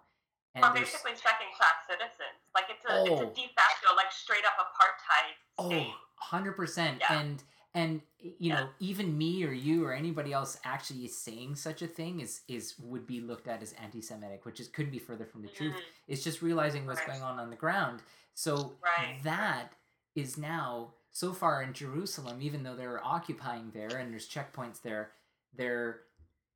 [0.55, 2.39] and there's basically second class citizens.
[2.55, 3.23] Like it's a it's Oh.
[3.23, 5.88] a de facto, like straight up apartheid state.
[5.88, 6.99] Oh, 100%.
[6.99, 7.19] Yeah.
[7.19, 7.43] And
[7.77, 12.19] and you know, even me or you or anybody else actually saying such a thing
[12.19, 15.47] is is would be looked at as anti-Semitic, which is couldn't be further from the
[15.47, 15.75] truth.
[15.75, 15.81] Mhm.
[16.07, 17.09] It's just realizing what's Right.
[17.09, 18.01] going on on the ground.
[18.33, 19.19] So Right.
[19.23, 19.73] that
[20.15, 25.11] is now so far in Jerusalem, even though they're occupying there and there's checkpoints there,
[25.53, 26.01] they're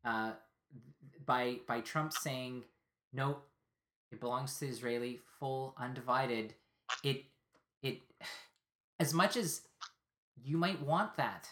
[0.04, 0.34] uh,
[1.26, 2.66] by by Trump saying
[3.14, 3.44] no,
[4.12, 6.56] it belongs to Israeli, full, undivided.
[7.04, 7.26] It
[7.84, 8.02] it
[9.00, 9.68] as much as
[10.44, 11.48] you might want that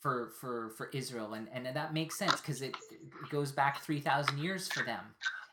[0.00, 4.00] for for for Israel, and and that makes sense because it, it goes back three
[4.00, 5.00] thousand years for them,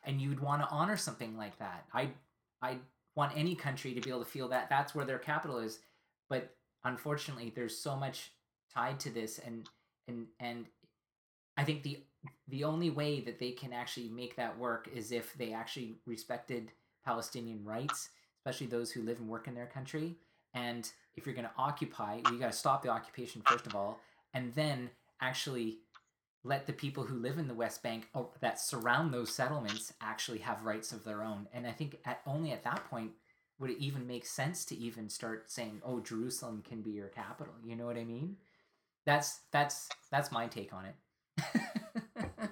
[0.04, 1.86] and you'd want to honor something like that.
[1.94, 2.10] I
[2.62, 2.78] I
[3.16, 5.80] want any country to be able to feel that that's where their capital is,
[6.30, 8.32] but unfortunately, there's so much
[8.74, 9.70] tied to this, and
[10.08, 10.66] and and
[11.58, 12.00] I think the
[12.48, 16.72] the only way that they can actually make that work is if they actually respected
[17.06, 20.16] Palestinian rights, especially those who live and work in their country.
[20.54, 24.00] And if you're going to occupy, we got to stop the occupation first of all,
[24.34, 24.90] and then
[25.22, 25.80] actually
[26.44, 30.40] let the people who live in the West Bank or that surround those settlements actually
[30.40, 31.48] have rights of their own.
[31.54, 33.12] And I think at only at that point
[33.60, 37.54] would it even make sense to even start saying, "Oh, Jerusalem can be your capital."
[37.64, 38.38] You know what I mean?
[39.06, 40.96] That's that's that's my take on it.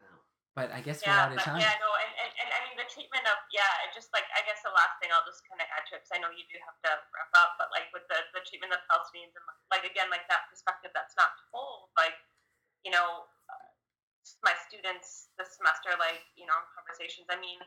[0.00, 0.18] Wow.
[0.56, 1.60] but I guess Yeah, we're out of but time.
[1.60, 4.46] yeah, no, and, and, and I mean the treatment of yeah, it just like I
[4.46, 6.46] guess the last thing I'll just kind of add to it because I know you
[6.46, 9.44] do have to wrap up, but like with the the treatment of Palestinians and
[9.74, 12.14] like again like that perspective that's not told, like
[12.86, 13.68] you know, uh,
[14.46, 17.26] my students this semester, like you know, in conversations.
[17.26, 17.58] I mean,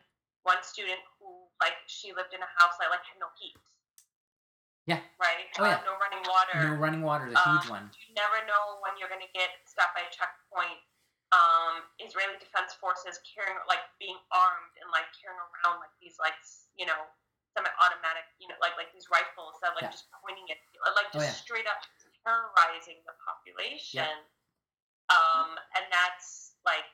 [0.48, 3.60] one student who like she lived in a house that like had no heat.
[4.88, 5.04] Yeah.
[5.20, 5.52] Right.
[5.60, 5.84] Oh, uh, yeah.
[5.84, 6.56] No running water.
[6.64, 7.86] No running water, the huge Um, one.
[8.08, 10.80] You never know when you're going to get stopped by a checkpoint.
[11.36, 16.40] Um, Israeli Defense Forces carrying, like, being armed and like carrying around like these, like,
[16.80, 17.04] you know,
[17.52, 19.92] semi-automatic, you know, like like these rifles that like Yeah.
[19.92, 20.60] just pointing at,
[20.96, 21.44] like, Oh, just yeah.
[21.44, 21.84] straight up
[22.24, 24.08] terrorizing the population.
[25.10, 26.88] Um, and that's like,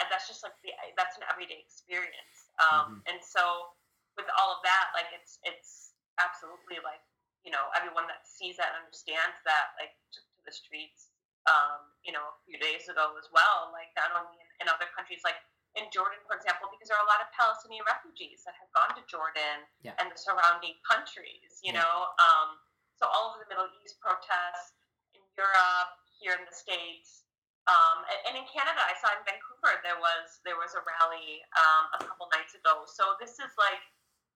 [0.00, 2.48] and that's just like the that's an everyday experience.
[2.60, 3.12] Um, Mm-hmm.
[3.12, 3.76] and so
[4.16, 7.04] with all of that, like, it's it's absolutely like
[7.44, 11.11] you know everyone that sees that and understands that like took to the streets
[11.50, 13.70] um, you know, a few days ago as well.
[13.74, 15.38] Like not only in, in other countries, like
[15.74, 18.92] in Jordan, for example, because there are a lot of Palestinian refugees that have gone
[18.94, 19.96] to Jordan Yeah.
[19.98, 21.58] and the surrounding countries.
[21.64, 21.82] You Yeah.
[21.82, 22.60] know, um,
[23.00, 24.76] so all of the Middle East protests
[25.16, 25.90] in Europe,
[26.20, 27.26] here in the states.
[27.66, 31.42] Um, and, and in Canada, I saw in Vancouver there was there was a rally
[31.58, 32.82] um, a couple nights ago.
[32.86, 33.82] So this is like,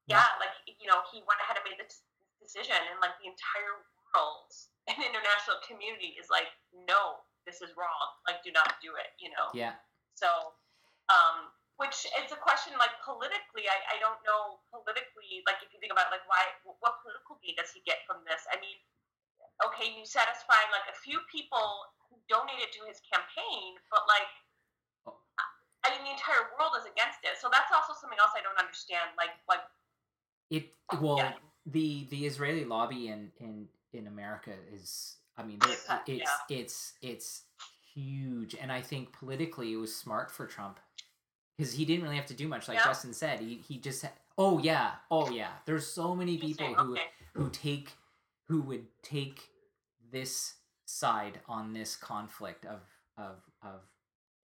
[0.06, 2.06] yeah, like you know, he went ahead and made this
[2.38, 3.82] decision, and like the entire
[4.16, 4.48] world
[4.88, 6.48] and international community is like,
[6.88, 8.08] no, this is wrong.
[8.24, 9.12] Like, do not do it.
[9.20, 9.52] You know.
[9.52, 9.76] Yeah.
[10.16, 10.56] So,
[11.12, 15.78] um, which is a question like politically, I, I don't know politically, like if you
[15.78, 18.48] think about like why, what political gain does he get from this?
[18.48, 18.80] I mean,
[19.60, 24.24] okay, you satisfy like a few people who donated to his campaign, but like,
[25.06, 25.20] Oh.
[25.84, 27.38] I mean, the entire world is against it.
[27.38, 29.12] So that's also something else I don't understand.
[29.14, 29.62] Like, like,
[30.50, 31.36] It well Yeah.
[31.66, 36.14] the the Israeli lobby in in in America is I mean there- uh, Yeah.
[36.16, 37.42] it's it's it's
[37.94, 40.78] huge and I think politically it was smart for Trump
[41.56, 42.84] because he didn't really have to do much like Yeah.
[42.84, 44.04] Justin said he he just
[44.38, 47.02] oh yeah oh yeah there's so many people who okay.
[47.34, 47.92] who take
[48.48, 49.48] who would take
[50.12, 50.54] this
[50.86, 52.80] side on this conflict of
[53.16, 53.80] of of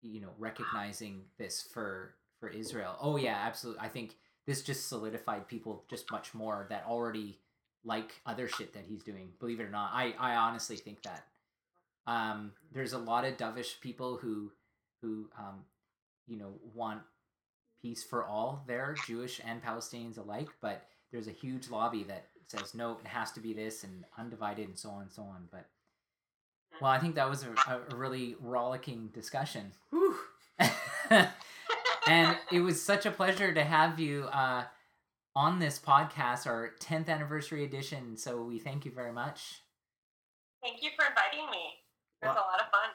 [0.03, 2.97] you know recognizing this for for Israel.
[3.01, 3.81] Oh yeah, absolutely.
[3.81, 4.17] I think
[4.47, 7.39] this just solidified people just much more that already
[7.87, 9.31] like other shit that he's doing.
[9.41, 11.25] Believe it or not, I I honestly think that.
[12.09, 14.53] Um, there's a lot of dovish people who
[15.01, 15.65] who um,
[16.27, 17.01] you know want
[17.81, 22.75] peace for all there, Jewish and Palestinians alike, but there's a huge lobby that says
[22.75, 25.49] no, it has to be this and undivided and so on and so on.
[25.51, 25.67] But
[26.81, 29.73] well, I think that was a, a really rollicking discussion.
[29.91, 30.17] Whew.
[32.07, 34.65] and it was such a pleasure to have you uh,
[35.37, 38.17] on this podcast, our 10th anniversary edition.
[38.17, 39.61] So we thank you very much.
[40.63, 41.75] Thank you for inviting me.
[42.23, 42.91] It was Well- a lot of fun.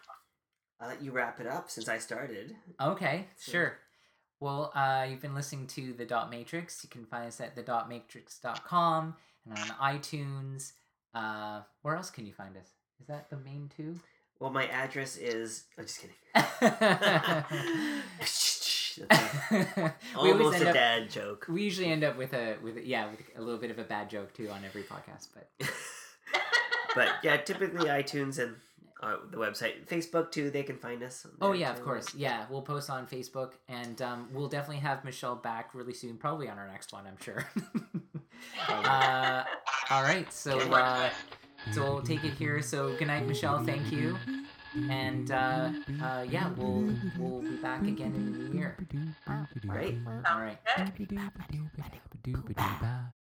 [0.81, 2.57] I'll let you wrap it up since I started.
[2.81, 3.51] Okay, Sure.
[3.51, 3.79] sure.
[4.39, 6.83] Well, uh, you've been listening to The Dot Matrix.
[6.83, 9.15] You can find us at thedotmatrix.com
[9.45, 9.67] and on
[9.99, 10.73] iTunes.
[11.13, 12.69] Uh, where else can you find us?
[12.99, 13.99] Is that the main two?
[14.39, 15.65] Well, my address is.
[15.77, 16.15] I'm just kidding.
[20.15, 20.73] almost a up.
[20.73, 21.45] dad joke.
[21.49, 23.83] We usually end up with a with a, yeah with a little bit of a
[23.83, 25.49] bad joke too on every podcast, but
[26.95, 28.55] but yeah, typically iTunes and
[29.01, 30.49] uh, the website, Facebook too.
[30.49, 31.25] They can find us.
[31.25, 32.13] on Oh there, yeah, of course.
[32.13, 36.47] Yeah, we'll post on Facebook, and um, we'll definitely have Michelle back really soon, probably
[36.49, 37.45] on our next one, I'm sure.
[38.69, 39.43] uh,
[39.89, 41.09] all right, so uh,
[41.71, 42.61] so we'll take it here.
[42.61, 43.63] So good night, Michelle.
[43.63, 44.17] Thank you,
[44.89, 45.71] and uh,
[46.01, 48.77] uh, yeah, we'll we'll be back again in the new year.
[49.67, 49.97] Great.
[50.07, 50.57] All right.
[50.75, 50.93] Good.
[50.97, 53.13] Ba-do-ba-do-ba-do-ba-do-ba-do-ba.